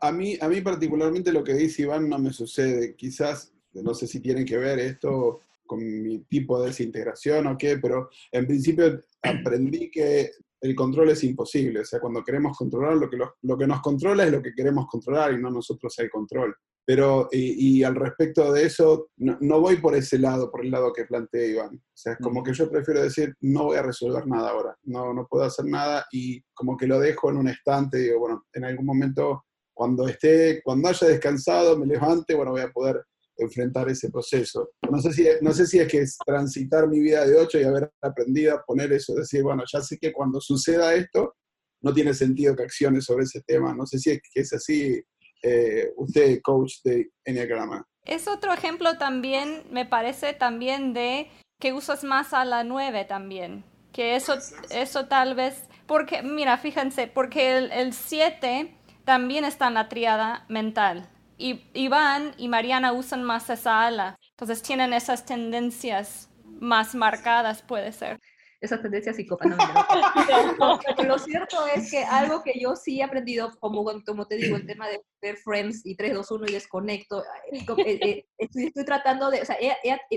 [0.00, 2.94] A mí, a mí particularmente lo que dice Iván no me sucede.
[2.94, 7.78] Quizás, no sé si tienen que ver esto con mi tipo de desintegración o qué,
[7.78, 11.80] pero en principio aprendí que el control es imposible.
[11.80, 14.86] O sea, cuando queremos controlar, lo que, lo, que nos controla es lo que queremos
[14.86, 16.54] controlar y no nosotros el control.
[16.84, 21.04] Pero, y, al respecto de eso, no, voy por ese lado, por el lado que
[21.04, 21.76] plantea Iván.
[21.76, 25.12] O sea, es como que yo prefiero decir, no voy a resolver nada ahora, no,
[25.12, 28.64] no puedo hacer nada y como que lo dejo en un estante, digo, bueno, en
[28.64, 29.44] algún momento,
[29.74, 33.04] cuando esté, cuando haya descansado, me levante, bueno, voy a poder
[33.38, 34.70] enfrentar ese proceso.
[34.90, 37.64] No sé, si, no sé si es que es transitar mi vida de ocho y
[37.64, 41.36] haber aprendido a poner eso, decir, bueno, ya sé que cuando suceda esto,
[41.82, 43.74] no tiene sentido que accione sobre ese tema.
[43.74, 45.00] No sé si es que es así,
[45.42, 47.86] eh, usted, coach de Enneagrama.
[48.04, 51.30] Es otro ejemplo también, me parece, también de
[51.60, 53.64] que usas más a la nueve también.
[53.92, 54.36] Que eso,
[54.70, 58.74] eso tal vez, porque, mira, fíjense, porque el 7
[59.04, 61.08] también está en la triada mental
[61.38, 64.18] y Iván y Mariana usan más esa ala.
[64.30, 66.28] Entonces tienen esas tendencias
[66.60, 68.18] más marcadas, puede ser.
[68.60, 69.56] Esas tendencias psicópatas.
[71.06, 74.66] lo cierto es que algo que yo sí he aprendido, como, como te digo, el
[74.66, 79.30] tema de ver Friends y 3, 2, 1 y desconecto, eh, eh, eh, estoy, tratando
[79.30, 79.56] de, o sea,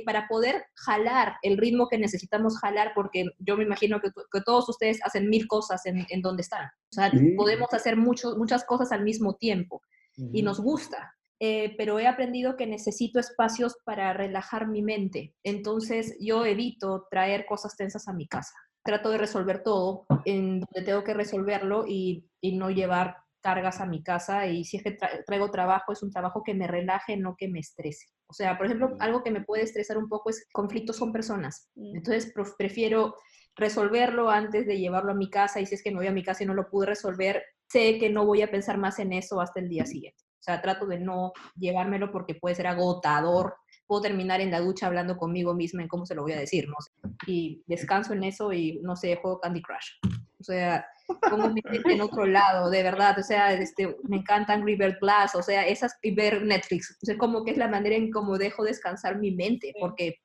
[0.08, 4.68] para poder jalar el ritmo que necesitamos jalar, porque yo me imagino que, que todos
[4.70, 6.66] ustedes hacen mil cosas en, en donde están.
[6.66, 9.84] O sea, podemos hacer mucho, muchas cosas al mismo tiempo
[10.18, 11.14] y nos gusta.
[11.43, 15.34] Eh, pero he aprendido que necesito espacios para relajar mi mente.
[15.43, 18.53] Entonces yo evito traer cosas tensas a mi casa.
[18.84, 24.03] Trato de resolver todo en donde tengo que resolverlo y, no llevar cargas a mi
[24.03, 27.47] casa y si es que traigo trabajo, es un trabajo que me relaje, no que
[27.47, 28.05] me estrese.
[28.28, 31.72] O sea, por ejemplo, algo que me puede estresar un poco es conflictos con personas.
[31.74, 31.95] Mm.
[31.97, 33.16] Entonces, prefiero
[33.55, 36.24] resolverlo antes de llevarlo a mi casa y si es que no voy a mi
[36.24, 39.42] casa y no lo pude resolver, sé que no voy a pensar más en eso
[39.42, 40.24] hasta el día siguiente.
[40.42, 43.56] O sea, trato de no llevármelo porque puede ser agotador.
[43.86, 46.68] Puedo terminar en la ducha hablando conmigo misma en cómo se lo voy a decir,
[46.68, 46.92] no sé.
[47.28, 50.16] Y descanso en eso y, no sé, juego Candy Crush.
[50.40, 50.84] O sea,
[51.30, 53.20] pongo mi mente en otro lado, de verdad.
[53.20, 56.98] O sea, este, me encanta Angry Bird Plus, o sea, esas, y ver Netflix.
[57.04, 60.16] O sea, como que es la manera en cómo dejo descansar mi mente, porque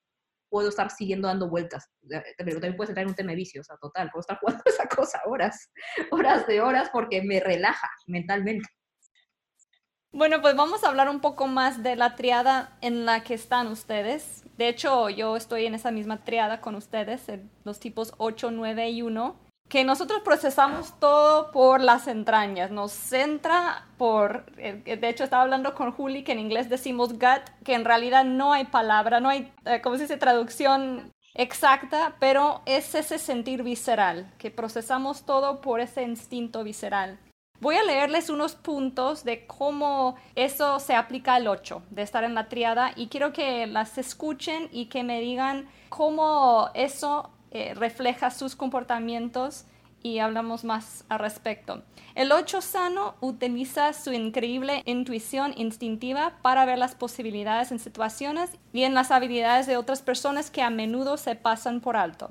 [0.56, 1.90] puedo estar siguiendo dando vueltas.
[2.08, 4.08] Pero también puedes entrar en un tema de vicio, o sea, total.
[4.10, 5.70] Puedo estar jugando esa cosa horas,
[6.10, 8.66] horas de horas, porque me relaja mentalmente.
[10.12, 13.66] Bueno, pues vamos a hablar un poco más de la triada en la que están
[13.66, 14.44] ustedes.
[14.56, 17.26] De hecho, yo estoy en esa misma triada con ustedes,
[17.64, 19.36] los tipos 8, 9 y 1,
[19.68, 25.74] que nosotros procesamos todo por las entrañas, nos centra por, eh, de hecho estaba hablando
[25.74, 29.52] con Juli que en inglés decimos gut, que en realidad no hay palabra, no hay,
[29.64, 35.80] eh, ¿cómo se dice?, traducción exacta, pero es ese sentir visceral, que procesamos todo por
[35.80, 37.18] ese instinto visceral.
[37.58, 42.34] Voy a leerles unos puntos de cómo eso se aplica al 8, de estar en
[42.34, 48.30] la triada, y quiero que las escuchen y que me digan cómo eso eh, refleja
[48.30, 49.64] sus comportamientos
[50.02, 51.82] y hablamos más al respecto.
[52.14, 58.82] El 8 sano utiliza su increíble intuición instintiva para ver las posibilidades en situaciones y
[58.82, 62.28] en las habilidades de otras personas que a menudo se pasan por alto.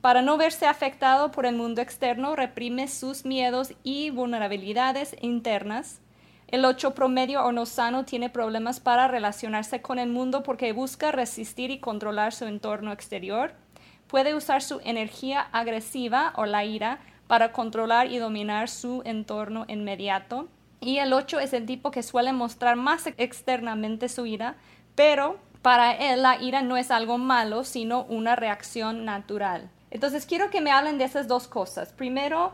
[0.00, 6.00] Para no verse afectado por el mundo externo, reprime sus miedos y vulnerabilidades internas.
[6.48, 11.12] El 8 promedio o no sano tiene problemas para relacionarse con el mundo porque busca
[11.12, 13.52] resistir y controlar su entorno exterior.
[14.10, 16.98] Puede usar su energía agresiva o la ira
[17.28, 20.48] para controlar y dominar su entorno inmediato.
[20.80, 24.56] Y el 8 es el tipo que suele mostrar más externamente su ira,
[24.96, 29.70] pero para él la ira no es algo malo, sino una reacción natural.
[29.92, 31.92] Entonces quiero que me hablen de esas dos cosas.
[31.92, 32.52] Primero,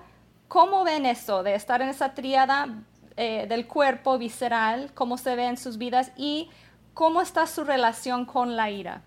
[0.49, 2.83] ¿cómo ven eso de estar en esa tríada
[3.17, 4.93] eh, del cuerpo visceral?
[4.93, 6.13] ¿Cómo se ve en sus vidas?
[6.19, 6.51] Y
[6.93, 9.05] cómo está su relación con la ira.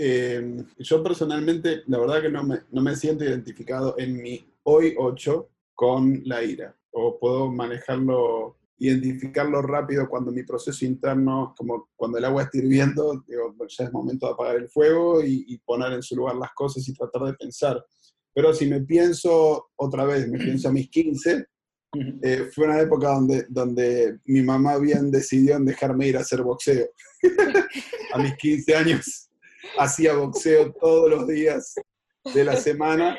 [0.00, 4.94] Eh, yo personalmente, la verdad que no me, no me siento identificado en mi hoy
[4.96, 6.76] 8 con la ira.
[6.92, 13.24] O puedo manejarlo identificarlo rápido cuando mi proceso interno, como cuando el agua está hirviendo,
[13.26, 16.86] digo, ya es momento de apagar el fuego y, poner en su lugar las cosas
[16.88, 17.84] y tratar de pensar.
[18.32, 21.44] Pero si me pienso otra vez, me pienso a mis 15,
[22.22, 26.42] eh, fue una época donde, donde mi mamá bien decidió en dejarme ir a hacer
[26.42, 26.86] boxeo.
[28.14, 29.27] a mis 15 años
[29.78, 31.74] hacía boxeo todos los días
[32.34, 33.18] de la semana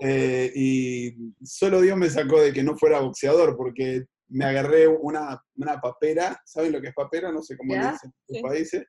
[0.00, 5.42] eh, y solo Dios me sacó de que no fuera boxeador porque me agarré una,
[5.56, 7.32] una, papera, ¿saben lo que es papera?
[7.32, 8.84] No sé cómo le dicen en tus países.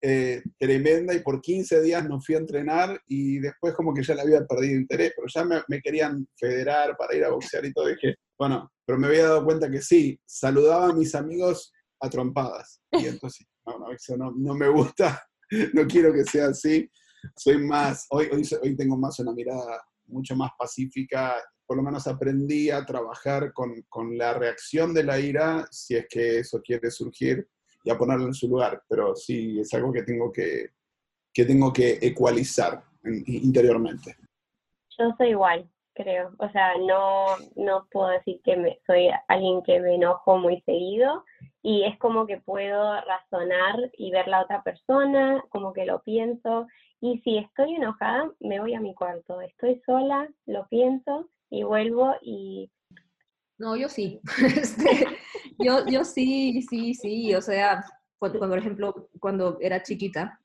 [0.00, 4.14] Eh, tremenda y por 15 días no fui a entrenar y después como que ya
[4.14, 7.72] le había perdido interés, pero ya me, me, querían federar para ir a boxear y
[7.72, 7.88] todo.
[7.88, 12.80] Dije, bueno, pero me había dado cuenta que sí, saludaba a mis amigos a trompadas.
[12.92, 15.27] Y entonces, no, no, eso no, no me gusta,
[15.74, 16.90] no quiero que sea así.
[17.36, 18.28] Soy más, hoy,
[18.62, 21.36] hoy, tengo más una mirada mucho más pacífica.
[21.66, 26.06] Por lo menos aprendí a trabajar con, con la reacción de la ira, si es
[26.08, 27.46] que eso quiere surgir,
[27.84, 28.82] y a ponerlo en su lugar.
[28.88, 30.70] Pero sí, es algo que tengo que,
[31.32, 34.16] que, tengo que ecualizar interiormente.
[34.98, 36.34] Yo soy igual, creo.
[36.38, 41.24] O sea, no, no puedo decir que me, soy alguien que me enojo muy seguido
[41.68, 46.66] y es como que puedo razonar y ver la otra persona, como que lo pienso.
[46.98, 49.42] Y si estoy enojada, me voy a mi cuarto.
[49.42, 52.70] Estoy sola, lo pienso y vuelvo y...
[53.58, 54.18] No, yo sí.
[54.46, 55.08] Este,
[55.58, 57.34] yo, yo sí, sí, sí.
[57.34, 57.84] O sea,
[58.18, 60.40] cuando, por ejemplo, cuando era chiquita,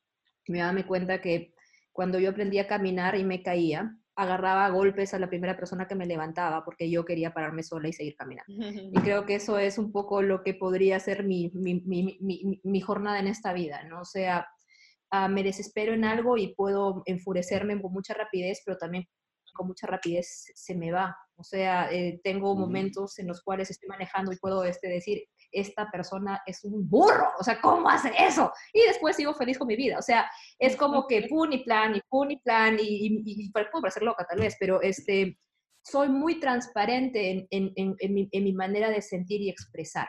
[0.49, 1.53] me daba cuenta que
[1.93, 5.95] cuando yo aprendí a caminar y me caía, agarraba golpes a la primera persona que
[5.95, 8.45] me levantaba porque yo quería pararme sola y seguir caminando.
[8.93, 12.82] Y creo que eso es un poco lo que podría ser mi, mi, mi, mi
[12.82, 14.01] jornada en esta vida, ¿no?
[14.01, 14.47] O sea,
[15.11, 19.05] uh, me desespero en algo y puedo enfurecerme con mucha rapidez, pero también
[19.53, 21.16] con mucha rapidez se me va.
[21.36, 25.24] O sea, eh, tengo momentos en los cuales estoy manejando y puedo este, decir,
[25.54, 28.51] esta persona es un burro, o sea, ¿cómo hace eso?
[28.74, 30.30] Y después sigo feliz con mi vida, o sea,
[30.60, 34.04] es como que pun y plan y pun y plan y, y, y puedo parecer
[34.04, 35.38] loca tal vez, pero este,
[35.84, 40.08] soy muy transparente en, en, en, en mi, mi, manera de sentir y expresar.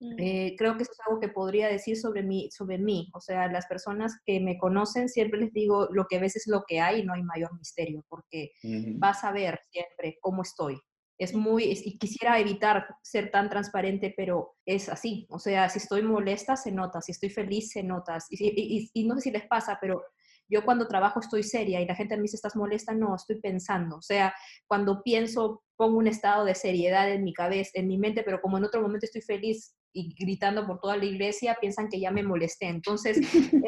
[0.00, 0.16] Mm.
[0.18, 3.10] Eh, creo que eso es algo que podría decir sobre mí, sobre mí.
[3.14, 6.52] O sea, las personas que me conocen siempre les digo lo que a veces es
[6.52, 8.52] lo que hay y no hay mayor misterio, porque
[8.96, 10.80] vas a ver siempre cómo estoy
[11.22, 15.26] es muy, y quisiera evitar ser tan transparente, pero es así.
[15.30, 18.18] O sea, si estoy molesta, se nota, si estoy feliz, se nota.
[18.30, 20.02] Y, y, no sé si les pasa, pero
[20.48, 22.94] yo cuando trabajo estoy seria y la gente me dice, ¿estás molesta?
[22.94, 23.96] No, estoy pensando.
[23.96, 24.34] O sea,
[24.66, 28.58] cuando pienso, pongo un estado de seriedad en mi cabeza, en mi mente, pero como
[28.58, 32.22] en otro momento estoy feliz, y gritando por toda la iglesia, piensan que ya me
[32.22, 32.66] molesté.
[32.66, 33.18] Entonces,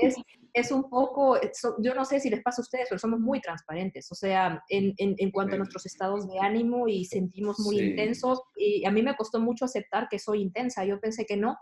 [0.00, 0.16] es,
[0.54, 1.38] es un poco,
[1.78, 4.94] yo no sé si les pasa a ustedes, pero somos muy transparentes, o sea, en,
[4.96, 8.42] en, en cuanto a nuestros estados de ánimo y sentimos muy intensos.
[8.56, 10.84] Y a mí me costó mucho aceptar que soy intensa.
[10.84, 11.56] Yo pensé que no,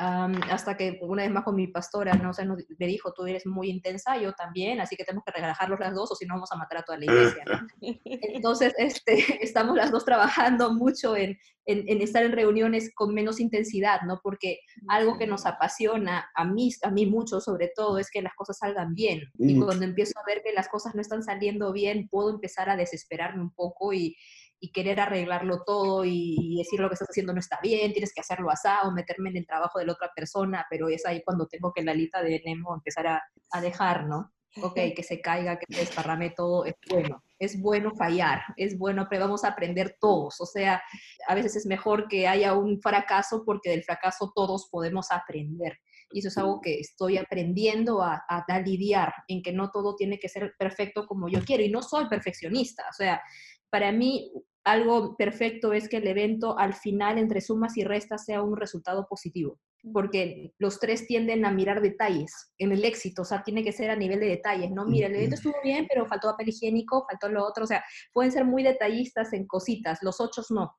[0.00, 2.30] hasta que una vez más con mi pastora, ¿no?
[2.30, 5.94] O me dijo, tú eres muy intensa, yo también, así que tenemos que relajarlos las
[5.94, 7.44] dos o si no vamos a matar a toda la iglesia.
[7.82, 11.36] Entonces, este, estamos las dos trabajando mucho en,
[11.66, 14.20] en, estar en reuniones con menos intensidad, ¿no?
[14.22, 18.34] Porque algo que nos apasiona, a mí, a mí mucho sobre todo, es que las
[18.34, 19.30] cosas salgan bien.
[19.38, 22.76] Y cuando empiezo a ver que las cosas no están saliendo bien, puedo empezar a
[22.76, 24.16] desesperarme un poco y,
[24.60, 28.20] y querer arreglarlo todo y, decir lo que estás haciendo no está bien, tienes que
[28.20, 31.72] hacerlo asado, meterme en el trabajo de la otra persona, pero es ahí cuando tengo
[31.72, 34.32] que la lista de Nemo empezar a, a dejar, ¿no?
[34.62, 37.22] Ok, que se caiga, que se desparrame todo, es bueno.
[37.38, 40.40] Es bueno fallar, es bueno, pero vamos a aprender todos.
[40.40, 40.82] O sea,
[41.28, 45.78] a veces es mejor que haya un fracaso porque del fracaso todos podemos aprender.
[46.10, 49.94] Y eso es algo que estoy aprendiendo a, a, a, lidiar, en que no todo
[49.94, 51.62] tiene que ser perfecto como yo quiero.
[51.62, 52.84] Y no soy perfeccionista.
[52.90, 53.22] O sea,
[53.70, 54.32] para mí
[54.64, 59.06] algo perfecto es que el evento al final, entre sumas y restas, sea un resultado
[59.08, 59.58] positivo,
[59.92, 63.90] porque los tres tienden a mirar detalles en el éxito, o sea, tiene que ser
[63.90, 64.84] a nivel de detalles, ¿no?
[64.84, 68.32] Mira, el evento estuvo bien, pero faltó papel higiénico, faltó lo otro, o sea, pueden
[68.32, 70.76] ser muy detallistas en cositas, los ocho no.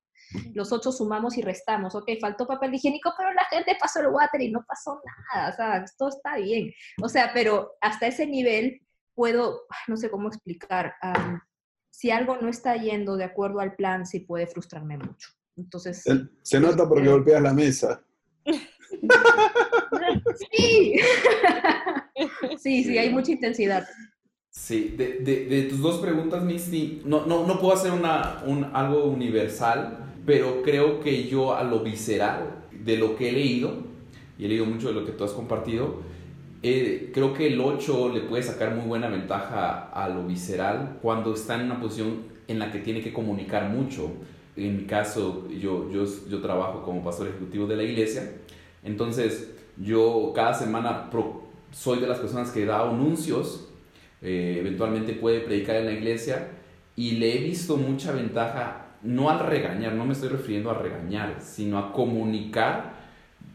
[0.53, 4.41] Los ocho sumamos y restamos, ok, faltó papel higiénico, pero la gente pasó el water
[4.41, 5.01] y no pasó
[5.33, 6.71] nada, o sea, todo está bien.
[7.01, 8.79] O sea, pero hasta ese nivel
[9.13, 10.93] puedo, no sé cómo explicar,
[11.91, 15.29] si algo no está yendo de acuerdo al plan, sí puede frustrarme mucho.
[15.55, 16.03] Entonces...
[16.41, 18.03] Se, nota porque golpeas la mesa.
[20.51, 20.95] sí.
[22.57, 23.87] sí, sí, hay mucha intensidad.
[24.49, 29.05] Sí, de, de, tus dos preguntas, Misty, no, no, no puedo hacer una, un, algo
[29.05, 33.83] universal, pero creo que yo a lo visceral de lo que he leído,
[34.37, 36.01] y he leído mucho de lo que tú has compartido,
[36.63, 41.33] eh, creo que el 8 le puede sacar muy buena ventaja a lo visceral cuando
[41.33, 44.11] está en una posición en la que tiene que comunicar mucho.
[44.55, 48.31] En mi caso, yo, yo, yo trabajo como pastor ejecutivo de la iglesia,
[48.83, 51.09] entonces yo cada semana
[51.71, 53.69] soy de las personas que da anuncios,
[54.21, 56.49] eh, eventualmente puede predicar en la iglesia
[56.95, 61.37] y le he visto mucha ventaja, no al regañar, no me estoy refiriendo a regañar,
[61.41, 62.90] sino a comunicar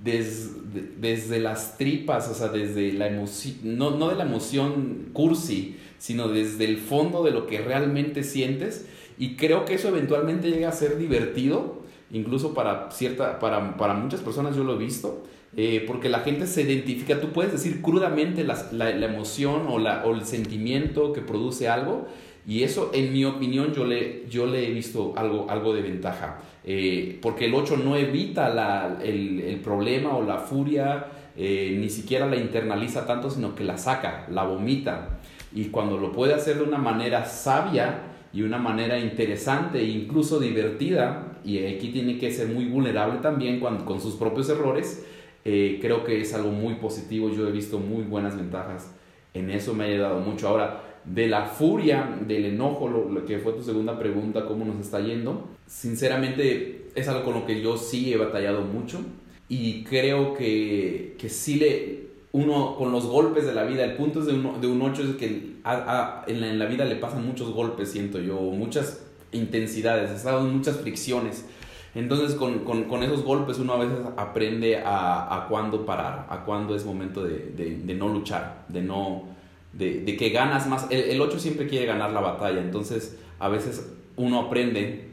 [0.06, 6.28] desde, las tripas, o sea, desde la emoción, no, no, de la emoción cursi, sino
[6.28, 8.86] desde el fondo de lo que realmente sientes.
[9.18, 14.20] Y creo que eso eventualmente llega a ser divertido, incluso para, cierta, para, para muchas
[14.20, 15.24] personas yo lo he visto.
[15.58, 20.04] Eh, porque la gente se identifica, tú puedes decir crudamente la, la, emoción o, la,
[20.04, 22.06] o el sentimiento que produce algo,
[22.46, 26.38] y eso, en mi opinión, yo le, yo le he visto algo, algo de ventaja.
[26.64, 31.88] Eh, porque el 8 no evita la, el, el, problema o la furia, eh, ni
[31.88, 35.18] siquiera la internaliza tanto, sino que la saca, la vomita.
[35.54, 40.38] Y cuando lo puede hacer de una manera sabia y una manera interesante e incluso
[40.38, 45.04] divertida, y aquí tiene que ser muy vulnerable también con sus propios errores,
[45.48, 48.92] eh, creo que es algo muy positivo, yo he visto muy buenas ventajas
[49.32, 50.48] en eso, me ha ayudado mucho.
[50.48, 55.00] Ahora, de la furia, del enojo, lo, que fue tu segunda pregunta, cómo nos está
[55.00, 59.00] yendo, sinceramente es algo con lo que yo sí he batallado mucho
[59.48, 64.20] y creo que, que sí le, uno con los golpes de la vida, el punto
[64.20, 68.18] de, uno, de un 8 es que en, la, vida le pasan muchos golpes, siento
[68.18, 71.46] yo, muchas intensidades, estado en muchas fricciones.
[71.94, 76.44] Entonces con, con, con, esos golpes uno a veces aprende a, a cuándo parar, a
[76.44, 77.52] cuándo es momento de,
[77.84, 79.35] de no luchar, de no...
[79.76, 80.86] De, de que ganas más.
[80.90, 85.08] El, el 8 siempre quiere ganar la batalla, entonces a veces uno aprende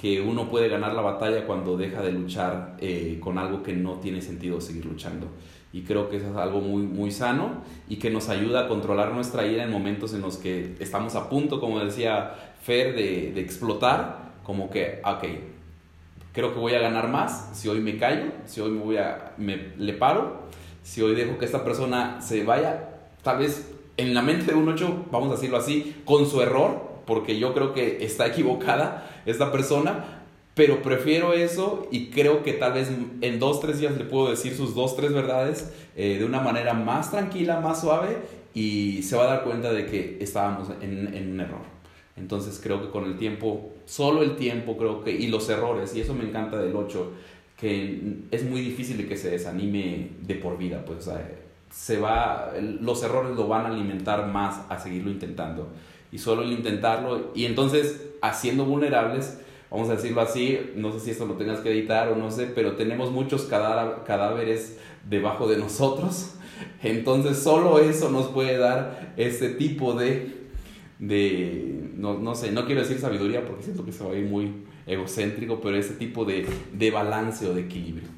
[0.00, 3.94] que uno puede ganar la batalla cuando deja de luchar eh, con algo que no
[3.94, 5.28] tiene sentido seguir luchando
[5.74, 9.10] y creo que eso es algo muy, muy sano y que nos ayuda a controlar
[9.12, 13.40] nuestra ira en momentos en los que estamos a punto, como decía Fer, de, de
[13.40, 15.24] explotar, como que, ok,
[16.32, 19.32] creo que voy a ganar más si hoy me callo, si hoy me voy a,
[19.36, 20.42] me, le paro,
[20.84, 22.90] si hoy dejo que esta persona se vaya,
[23.24, 26.94] tal vez en la mente de un 8, vamos a decirlo así, con su error,
[27.06, 30.22] porque yo creo que está equivocada esta persona,
[30.54, 32.90] pero prefiero eso y creo que tal vez
[33.20, 36.74] en dos, tres días le puedo decir sus dos, tres verdades eh, de una manera
[36.74, 38.18] más tranquila, más suave
[38.54, 41.62] y se va a dar cuenta de que estábamos en, en, un error.
[42.16, 46.00] Entonces creo que con el tiempo, solo el tiempo creo que, y los errores, y
[46.00, 47.12] eso me encanta del 8,
[47.58, 51.10] que es muy difícil que se desanime de por vida, pues
[51.74, 55.68] se va, los errores lo van a alimentar más a seguirlo intentando.
[56.12, 61.10] Y solo el intentarlo, y entonces haciendo vulnerables, vamos a decirlo así, no sé si
[61.10, 66.36] esto lo tengas que editar o no sé, pero tenemos muchos cadáveres debajo de nosotros.
[66.82, 70.46] Entonces solo eso nos puede dar este tipo de,
[71.00, 74.26] de no, no, sé, no quiero decir sabiduría porque siento que se va a ir
[74.26, 78.08] muy egocéntrico, pero ese tipo de, de balance o de equilibrio.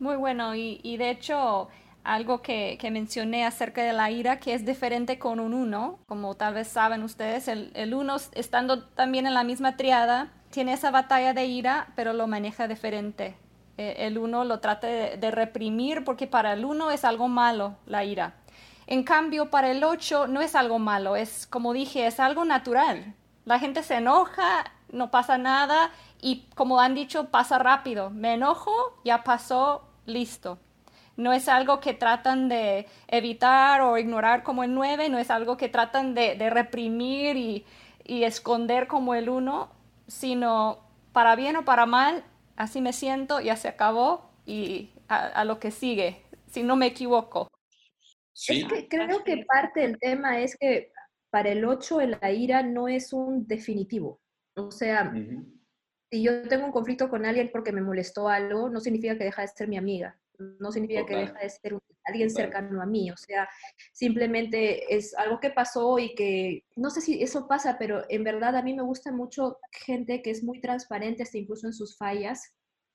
[0.00, 1.68] Muy bueno, y, y de hecho
[2.04, 6.34] algo que, que, mencioné acerca de la ira, que es diferente con un uno, como
[6.36, 10.90] tal vez saben ustedes, el, el uno estando también en la misma triada, tiene esa
[10.90, 13.36] batalla de ira, pero lo maneja diferente.
[13.78, 17.76] Eh, el uno lo trata de, de, reprimir porque para el uno es algo malo
[17.86, 18.34] la ira.
[18.86, 23.14] En cambio, para el ocho no es algo malo, es como dije, es algo natural.
[23.46, 25.90] La gente se enoja, no pasa nada
[26.20, 28.10] y como han dicho, pasa rápido.
[28.10, 28.72] Me enojo,
[29.04, 30.58] ya pasó, listo
[31.16, 35.56] no es algo que tratan de evitar o ignorar como el 9, no es algo
[35.56, 37.64] que tratan de, de reprimir y,
[38.04, 39.70] y, esconder como el 1,
[40.08, 40.80] sino
[41.12, 42.24] para bien o para mal,
[42.56, 46.86] así me siento, ya se acabó y a, a lo que sigue, si no me
[46.86, 47.48] equivoco.
[48.32, 48.62] Sí.
[48.62, 50.90] Es que creo que parte del tema es que
[51.30, 54.20] para el 8 la ira no es un definitivo.
[54.56, 55.44] O sea, uh -huh.
[56.10, 59.42] si yo tengo un conflicto con alguien porque me molestó algo, no significa que deja
[59.42, 61.14] de ser mi amiga no significa Total.
[61.14, 62.44] que deja de ser alguien Total.
[62.44, 63.48] cercano a mí, o sea,
[63.92, 68.56] simplemente es algo que pasó y que, no sé si eso pasa, pero en verdad
[68.56, 72.54] a mí me gusta mucho gente que es muy transparente, hasta incluso en sus fallas,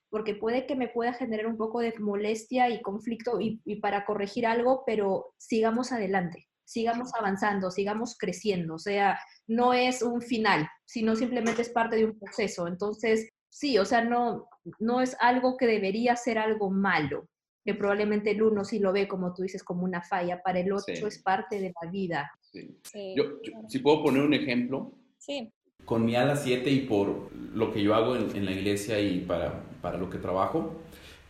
[0.10, 4.06] porque puede que me pueda generar un poco de molestia y conflicto y, y para
[4.06, 10.68] corregir algo, pero sigamos adelante, sigamos avanzando, sigamos creciendo, o sea, no es un final,
[10.86, 14.47] sino simplemente es parte de un proceso, entonces sí, o sea, no,
[14.80, 17.28] no es algo que debería ser algo malo,
[17.66, 20.72] que probablemente el uno sí lo ve, como tú dices, como una falla, para el
[20.72, 21.04] otro sí.
[21.06, 22.32] es parte de la vida.
[22.41, 22.78] Sí.
[22.84, 24.93] Sí, yo, yo, si puedo poner un ejemplo.
[25.18, 25.52] Sí.
[25.86, 29.22] Con mi ala 7 y por lo que yo hago en, en la iglesia y
[29.22, 30.76] para, para lo que trabajo,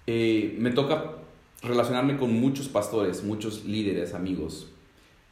[0.05, 1.15] eh, me toca
[1.61, 4.72] relacionarme con muchos pastores, muchos líderes, amigos.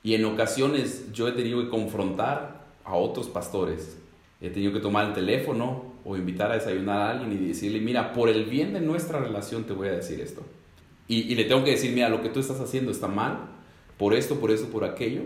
[0.03, 3.97] Y en ocasiones yo he tenido que confrontar a otros pastores.
[4.39, 8.13] He tenido que tomar el teléfono o invitar a desayunar a alguien y decirle, mira,
[8.13, 10.41] por el bien de nuestra relación te voy a decir esto.
[11.09, 13.39] Y, y, le tengo que decir, mira, lo que tú estás haciendo está mal,
[13.97, 15.23] por esto, por eso, por aquello.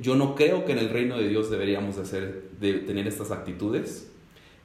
[0.00, 3.32] Yo no creo que en el reino de Dios deberíamos de, hacer, de tener estas
[3.32, 4.08] actitudes.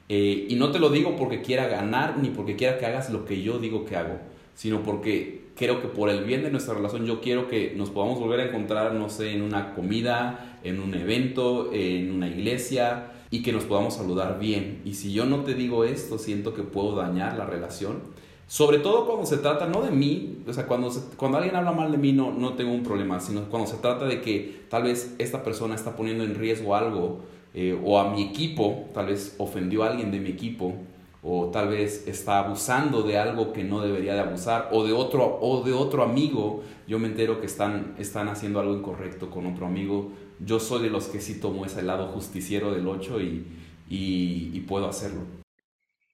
[0.08, 3.24] Eh, y no te lo digo porque quiera ganar ni porque quiera que hagas lo
[3.24, 4.18] que yo digo que hago,
[4.54, 8.20] sino porque creo que por el bien de nuestra relación yo quiero que nos podamos
[8.20, 13.42] volver a encontrar, no sé, en una comida, en un evento, en una iglesia, y
[13.42, 14.82] que nos podamos saludar bien.
[14.84, 17.98] Y si yo no te digo esto, siento que puedo dañar la relación.
[18.46, 21.92] Sobre todo cuando se trata no de mí, o sea, cuando, cuando alguien habla mal
[21.92, 25.14] de mí no, no tengo un problema, sino cuando se trata de que tal vez
[25.18, 27.20] esta persona está poniendo en riesgo algo,
[27.54, 30.74] eh, o a mi equipo, tal vez ofendió a alguien de mi equipo,
[31.22, 35.38] o tal vez está abusando de algo que no debería de abusar, o de otro,
[35.40, 39.66] o de otro amigo, yo me entero que están, están haciendo algo incorrecto con otro
[39.66, 40.10] amigo,
[40.44, 43.46] yo soy de los que sí tomo ese lado justiciero del 8 y,
[43.88, 45.22] y, puedo hacerlo.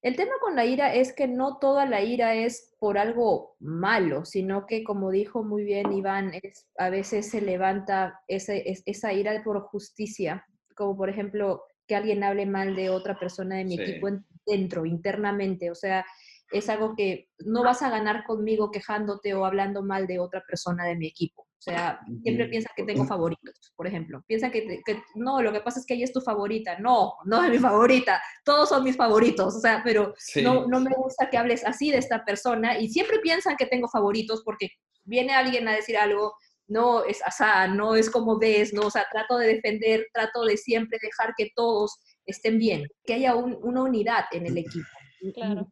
[0.02, 4.24] El tema con la ira es que no toda la ira es por algo malo,
[4.24, 9.42] sino que, como dijo muy bien Iván, es, a veces se levanta ese, esa ira
[9.44, 10.46] por justicia,
[10.76, 14.08] como por ejemplo que alguien hable mal de otra persona de mi equipo
[14.44, 15.70] dentro, internamente.
[15.70, 16.04] O sea,
[16.52, 20.84] es algo que no vas a ganar conmigo quejándote o hablando mal de otra persona
[20.84, 21.45] de mi equipo.
[21.58, 24.22] O sea, siempre piensa que tengo favoritos, por ejemplo.
[24.26, 24.80] Piensa que,
[25.14, 26.78] no, lo que pasa es que ella es tu favorita.
[26.78, 28.22] No, no es mi favorita.
[28.44, 29.56] Todos son mis favoritos.
[29.56, 33.18] O sea, pero no, no me gusta que hables así de esta persona y siempre
[33.20, 34.68] piensan que tengo favoritos porque
[35.04, 36.34] viene alguien a decir algo
[36.68, 40.56] no es asá, no es como ves, no, o sea, trato de defender, trato de
[40.56, 44.86] siempre dejar que todos estén bien, que haya una unidad en el equipo.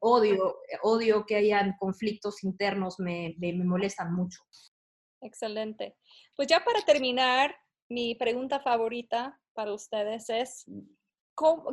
[0.01, 4.41] Odio, odio que hayan conflictos internos, me, me, molestan mucho.
[5.24, 5.96] Excelente.
[6.36, 7.56] Pues ya para terminar,
[7.88, 10.66] mi pregunta favorita para ustedes es,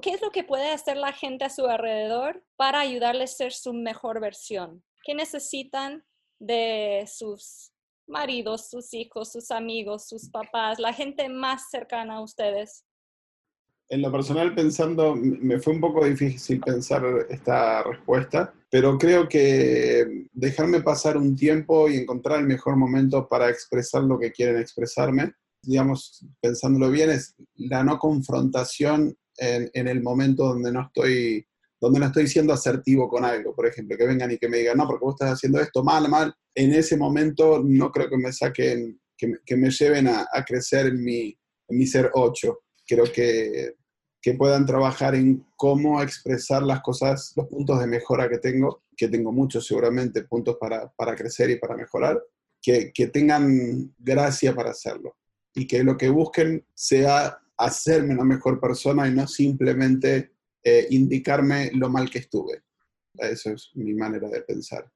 [0.01, 3.53] ¿qué es lo que puede hacer la gente a su alrededor para ayudarles a ser
[3.53, 4.83] su mejor versión?
[5.03, 6.05] ¿Qué necesitan
[6.39, 7.73] de sus
[8.07, 12.85] maridos, sus hijos, sus amigos, sus papás, la gente más cercana a ustedes?
[13.91, 20.27] En lo personal, pensando, me fue un poco difícil pensar esta respuesta, pero creo que
[20.31, 25.33] dejarme pasar un tiempo y encontrar el mejor momento para expresar lo que quieren expresarme,
[25.61, 31.45] digamos, pensándolo bien, es la no confrontación en, en el momento donde no estoy
[31.81, 34.77] donde no estoy siendo asertivo con algo, por ejemplo, que vengan y que me digan,
[34.77, 38.31] no, porque vos estás haciendo esto mal, mal, en ese momento no creo que me
[38.31, 41.37] saquen, que, me lleven a, crecer en mi,
[41.69, 42.59] mi ser 8.
[42.85, 43.73] Creo que,
[44.22, 49.07] que puedan trabajar en cómo expresar las cosas, los puntos de mejora que tengo, que
[49.07, 52.22] tengo muchos seguramente, puntos para, para crecer y para mejorar,
[52.61, 55.17] que, que tengan gracia para hacerlo
[55.55, 61.72] y que lo que busquen sea hacerme una mejor persona y no simplemente eh, indicarme
[61.74, 62.63] lo mal que estuve.
[63.15, 64.89] Esa es mi manera de pensar.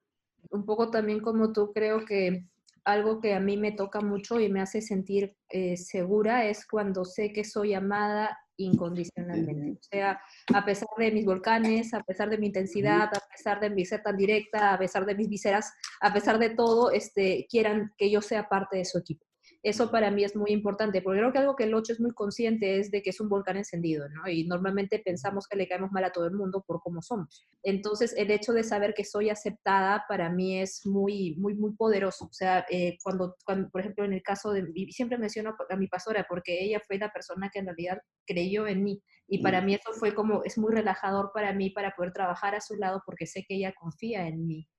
[0.51, 2.45] Un poco también como tú creo que
[2.83, 7.03] algo que a mí me toca mucho y me hace sentir eh, segura es cuando
[7.03, 9.79] sé que soy amada incondicionalmente.
[9.79, 10.19] O sea,
[10.53, 14.01] a pesar de mis volcanes, a pesar de mi intensidad, a pesar de mi ser
[14.03, 18.21] tan directa, a pesar de mis viseras, a pesar de todo, este, quieran que yo
[18.21, 19.25] sea parte de su equipo.
[19.65, 22.11] Eso para mí es muy importante, porque creo que algo que el 8 es muy
[22.11, 24.29] consciente es de que es un volcán encendido, ¿no?
[24.29, 27.47] Y normalmente pensamos que le caemos mal a todo el mundo por cómo somos.
[27.63, 32.25] Entonces, el hecho de saber que soy aceptada para mí es muy, muy, muy poderoso.
[32.25, 35.87] O sea, eh, cuando, cuando, por ejemplo, en el caso de, siempre menciono a mi
[35.87, 37.97] pastora, porque ella fue la persona que en realidad
[38.27, 39.01] creyó en mí.
[39.27, 42.61] Y para mí eso fue como, es muy relajador para mí para poder trabajar a
[42.61, 44.69] su lado porque sé que ella confía en mí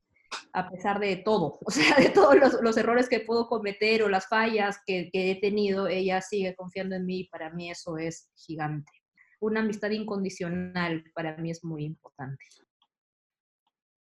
[0.52, 4.28] a pesar de todo, o sea, de todos los, errores que puedo cometer o las
[4.28, 8.90] fallas que, he tenido, ella sigue confiando en mí y para mí eso es gigante.
[9.40, 12.44] Una amistad incondicional para mí es muy importante.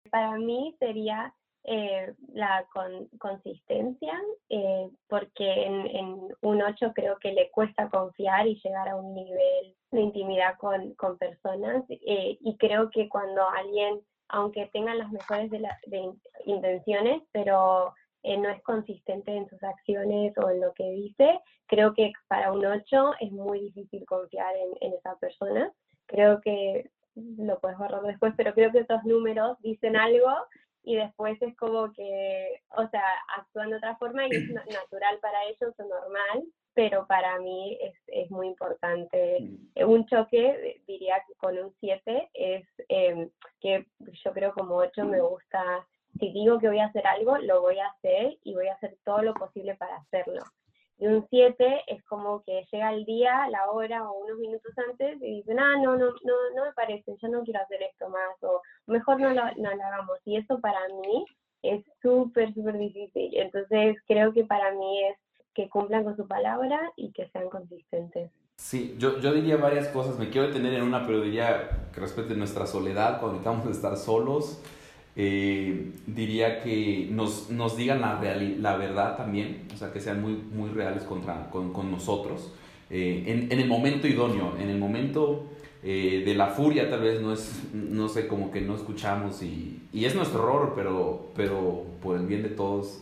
[0.10, 2.66] Para mí sería eh, la
[3.20, 4.20] consistencia,
[4.50, 9.76] eh, porque en, un 8 creo que le cuesta confiar y llegar a un nivel
[9.92, 14.02] de intimidad con, personas, eh, y creo que cuando alguien
[14.32, 16.14] aunque tengan las mejores de,
[16.46, 21.94] intenciones, pero eh, no es consistente en sus acciones o en lo que dice, creo
[21.94, 25.72] que para un 8 es muy difícil confiar en, esa persona.
[26.08, 30.30] Creo que lo puedes borrar después, pero creo que estos números dicen algo
[30.84, 33.04] y después es como que, o sea,
[33.38, 34.50] actúan de otra forma y es
[34.84, 39.40] natural para ellos o normal, pero para mí es, es muy importante.
[39.42, 39.90] Mm.
[39.90, 43.30] Un choque, diría que con un 7, es em,
[43.60, 43.86] que
[44.24, 45.86] yo creo como 8 me gusta,
[46.20, 48.98] si digo que voy a hacer algo, lo voy a hacer y voy a hacer
[49.04, 50.42] todo lo posible para hacerlo.
[51.02, 55.18] Y un 7 es como que llega el día, la hora o unos minutos antes
[55.20, 58.38] y dicen, ah, no, no, no, no me parece, yo no quiero hacer esto más
[58.42, 60.20] o mejor no lo, no lo hagamos.
[60.26, 61.26] Y eso para mí
[61.64, 63.36] es súper, súper difícil.
[63.36, 65.18] Entonces creo que para mí es
[65.56, 68.30] que cumplan con su palabra y que sean consistentes.
[68.58, 70.20] Sí, yo, yo diría varias cosas.
[70.20, 74.62] Me quiero detener en una, pero diría que respeten nuestra soledad cuando de estar solos.
[75.16, 78.22] Eh, diría que nos, nos digan la,
[78.60, 82.54] la verdad también, o sea, que sean muy, muy reales contra, con, con nosotros.
[82.90, 85.46] Eh, en, en, el momento idóneo, en el momento
[85.84, 89.82] eh, de la furia tal vez no es, no sé, como que no escuchamos y,
[89.92, 93.02] y es nuestro error, pero, pero por el bien de todos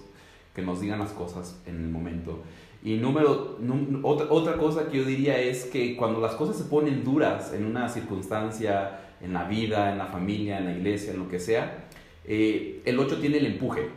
[0.55, 2.39] que nos digan las cosas en el momento.
[2.83, 3.57] Y número,
[4.03, 7.65] otra, otra cosa que yo diría es que cuando las cosas se ponen duras en
[7.65, 11.89] una circunstancia, en la vida, en la familia, en la iglesia, en lo que sea,
[12.29, 13.89] eh, el 8 tiene el empuje.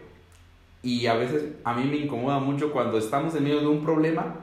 [0.83, 4.41] Y a veces a mí me incomoda mucho cuando estamos en medio de un problema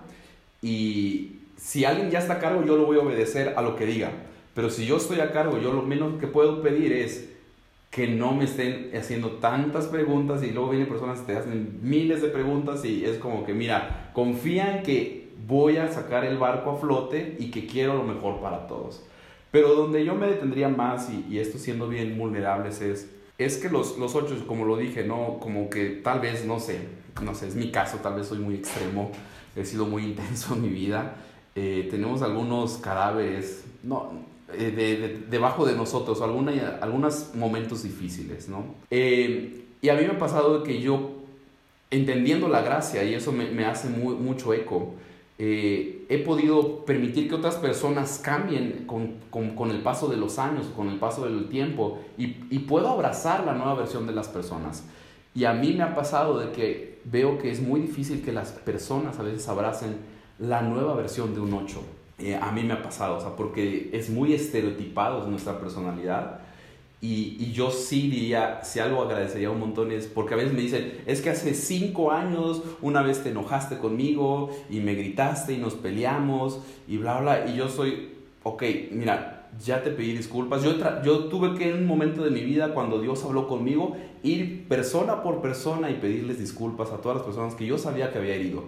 [0.61, 3.85] y si alguien ya está a cargo, yo lo voy a obedecer a lo que
[3.85, 4.11] diga.
[4.53, 7.29] Pero si yo estoy a cargo, yo lo menos que puedo pedir es
[7.89, 12.21] que no me estén haciendo tantas preguntas y luego vienen personas que te hacen miles
[12.21, 16.71] de preguntas y es como que, mira, confía en que voy a sacar el barco
[16.71, 19.03] a flote y que quiero lo mejor para todos.
[19.51, 23.09] Pero donde yo me detendría más, y, y esto siendo bien vulnerables, es,
[23.39, 26.79] es que los, los ocho, como lo dije, no, como que tal vez, no sé,
[27.23, 29.11] no sé, es mi caso, tal vez soy muy extremo,
[29.55, 31.15] he sido muy intenso en mi vida.
[31.55, 34.11] Eh, tenemos algunos cadáveres, no,
[34.53, 38.75] eh, de, debajo de nosotros, alguna, algunos momentos difíciles, ¿no?
[38.91, 41.11] Eh, y a mí me ha pasado que yo,
[41.91, 44.95] entendiendo la gracia, y eso me, me hace muy, mucho eco,
[45.39, 50.37] eh, he podido permitir que otras personas cambien con, con, con, el paso de los
[50.37, 54.27] años, con el paso del tiempo, y, y, puedo abrazar la nueva versión de las
[54.27, 54.83] personas.
[55.33, 58.51] Y a mí me ha pasado de que veo que es muy difícil que las
[58.51, 59.97] personas a veces abracen
[60.39, 61.81] la nueva versión de un 8
[62.19, 66.38] eh, a mí me ha pasado, o sea, porque es muy estereotipado nuestra personalidad.
[67.01, 70.59] Y, y, yo sí diría, si algo agradecería un montón es, porque a veces me
[70.59, 75.57] dicen, es que hace cinco años una vez te enojaste conmigo y me gritaste y
[75.57, 78.09] nos peleamos y bla, bla, y yo soy,
[78.43, 80.61] ok, mira, ya te pedí disculpas.
[80.61, 80.73] Yo,
[81.03, 85.23] yo tuve que en un momento de mi vida, cuando Dios habló conmigo, ir persona
[85.23, 88.65] por persona y pedirles disculpas a todas las personas que yo sabía que había herido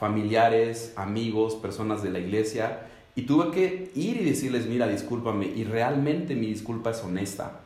[0.00, 5.64] familiares, amigos, personas de la iglesia, y tuve que ir y decirles, mira, discúlpame, y
[5.64, 7.60] realmente mi disculpa es honesta.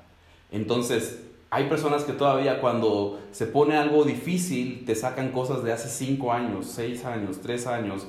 [0.51, 5.89] Entonces, hay personas que todavía cuando se pone algo difícil, te sacan cosas de hace
[5.89, 8.07] cinco años, seis años, tres años,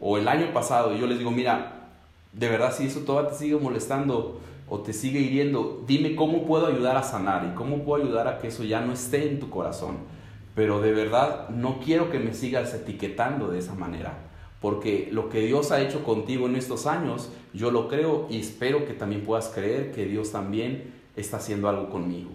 [0.00, 1.88] o el año pasado, y yo les digo, mira,
[2.32, 6.66] de verdad, si eso todavía te sigue molestando o te sigue hiriendo, dime cómo puedo
[6.66, 9.48] ayudar a sanar y cómo puedo ayudar a que eso ya no esté en tu
[9.48, 10.16] corazón
[10.56, 14.14] pero de verdad no quiero que me sigas etiquetando de esa manera,
[14.62, 18.86] porque lo que Dios ha hecho contigo en estos años, yo lo creo y espero
[18.86, 22.30] que también puedas creer que Dios también está haciendo algo conmigo.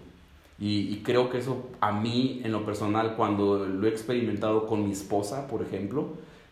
[0.58, 4.92] Y, creo que eso a mí, en lo personal, cuando lo he experimentado con mi
[4.92, 6.10] esposa, por ejemplo,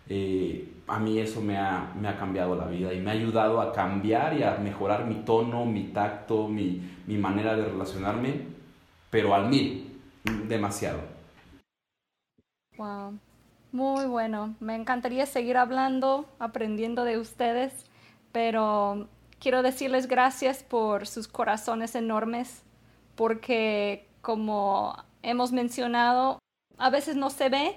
[0.08, 3.60] eh, a mí eso me ha, me ha, cambiado la vida y me ha ayudado
[3.60, 8.46] a cambiar y a mejorar mi tono, mi tacto, mi, mi manera de relacionarme,
[9.10, 9.96] pero al mil,
[10.48, 10.98] demasiado.
[12.76, 13.16] Wow,
[13.70, 14.56] muy bueno.
[14.58, 17.86] Me encantaría seguir hablando, aprendiendo de ustedes,
[18.32, 19.06] pero
[19.40, 22.62] quiero decirles gracias por sus corazones enormes,
[23.16, 26.38] porque como hemos mencionado,
[26.78, 27.76] a veces no se ve,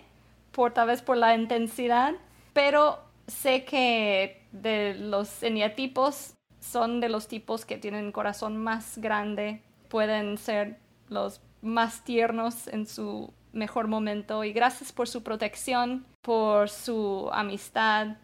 [0.51, 2.13] por tal vez por la intensidad,
[2.53, 9.61] pero sé que de los eneatipos son de los tipos que tienen corazón más grande,
[9.89, 10.77] pueden ser
[11.09, 18.17] los más tiernos en su mejor momento y gracias por su protección, por su amistad,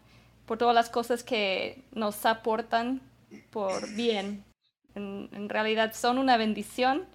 [0.46, 3.00] por todas las cosas que nos aportan
[3.50, 4.44] por bien.
[4.94, 7.06] En, realidad son una bendición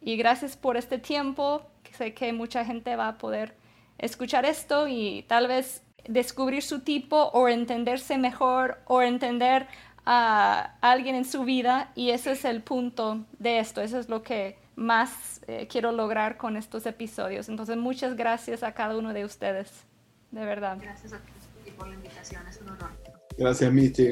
[0.00, 1.62] y gracias por este tiempo.
[1.92, 3.56] Sé que mucha gente va a poder
[3.98, 9.66] escuchar esto y tal vez descubrir su tipo o entenderse mejor o entender
[10.04, 14.22] a alguien en su vida y ese es el punto de esto, eso es lo
[14.22, 17.48] que más eh, quiero lograr con estos episodios.
[17.48, 19.84] Entonces, muchas gracias a cada uno de ustedes,
[20.30, 20.78] de verdad.
[20.80, 23.15] Gracias a ti por la invitación, es un honor.
[23.38, 24.08] Gracias, Michi.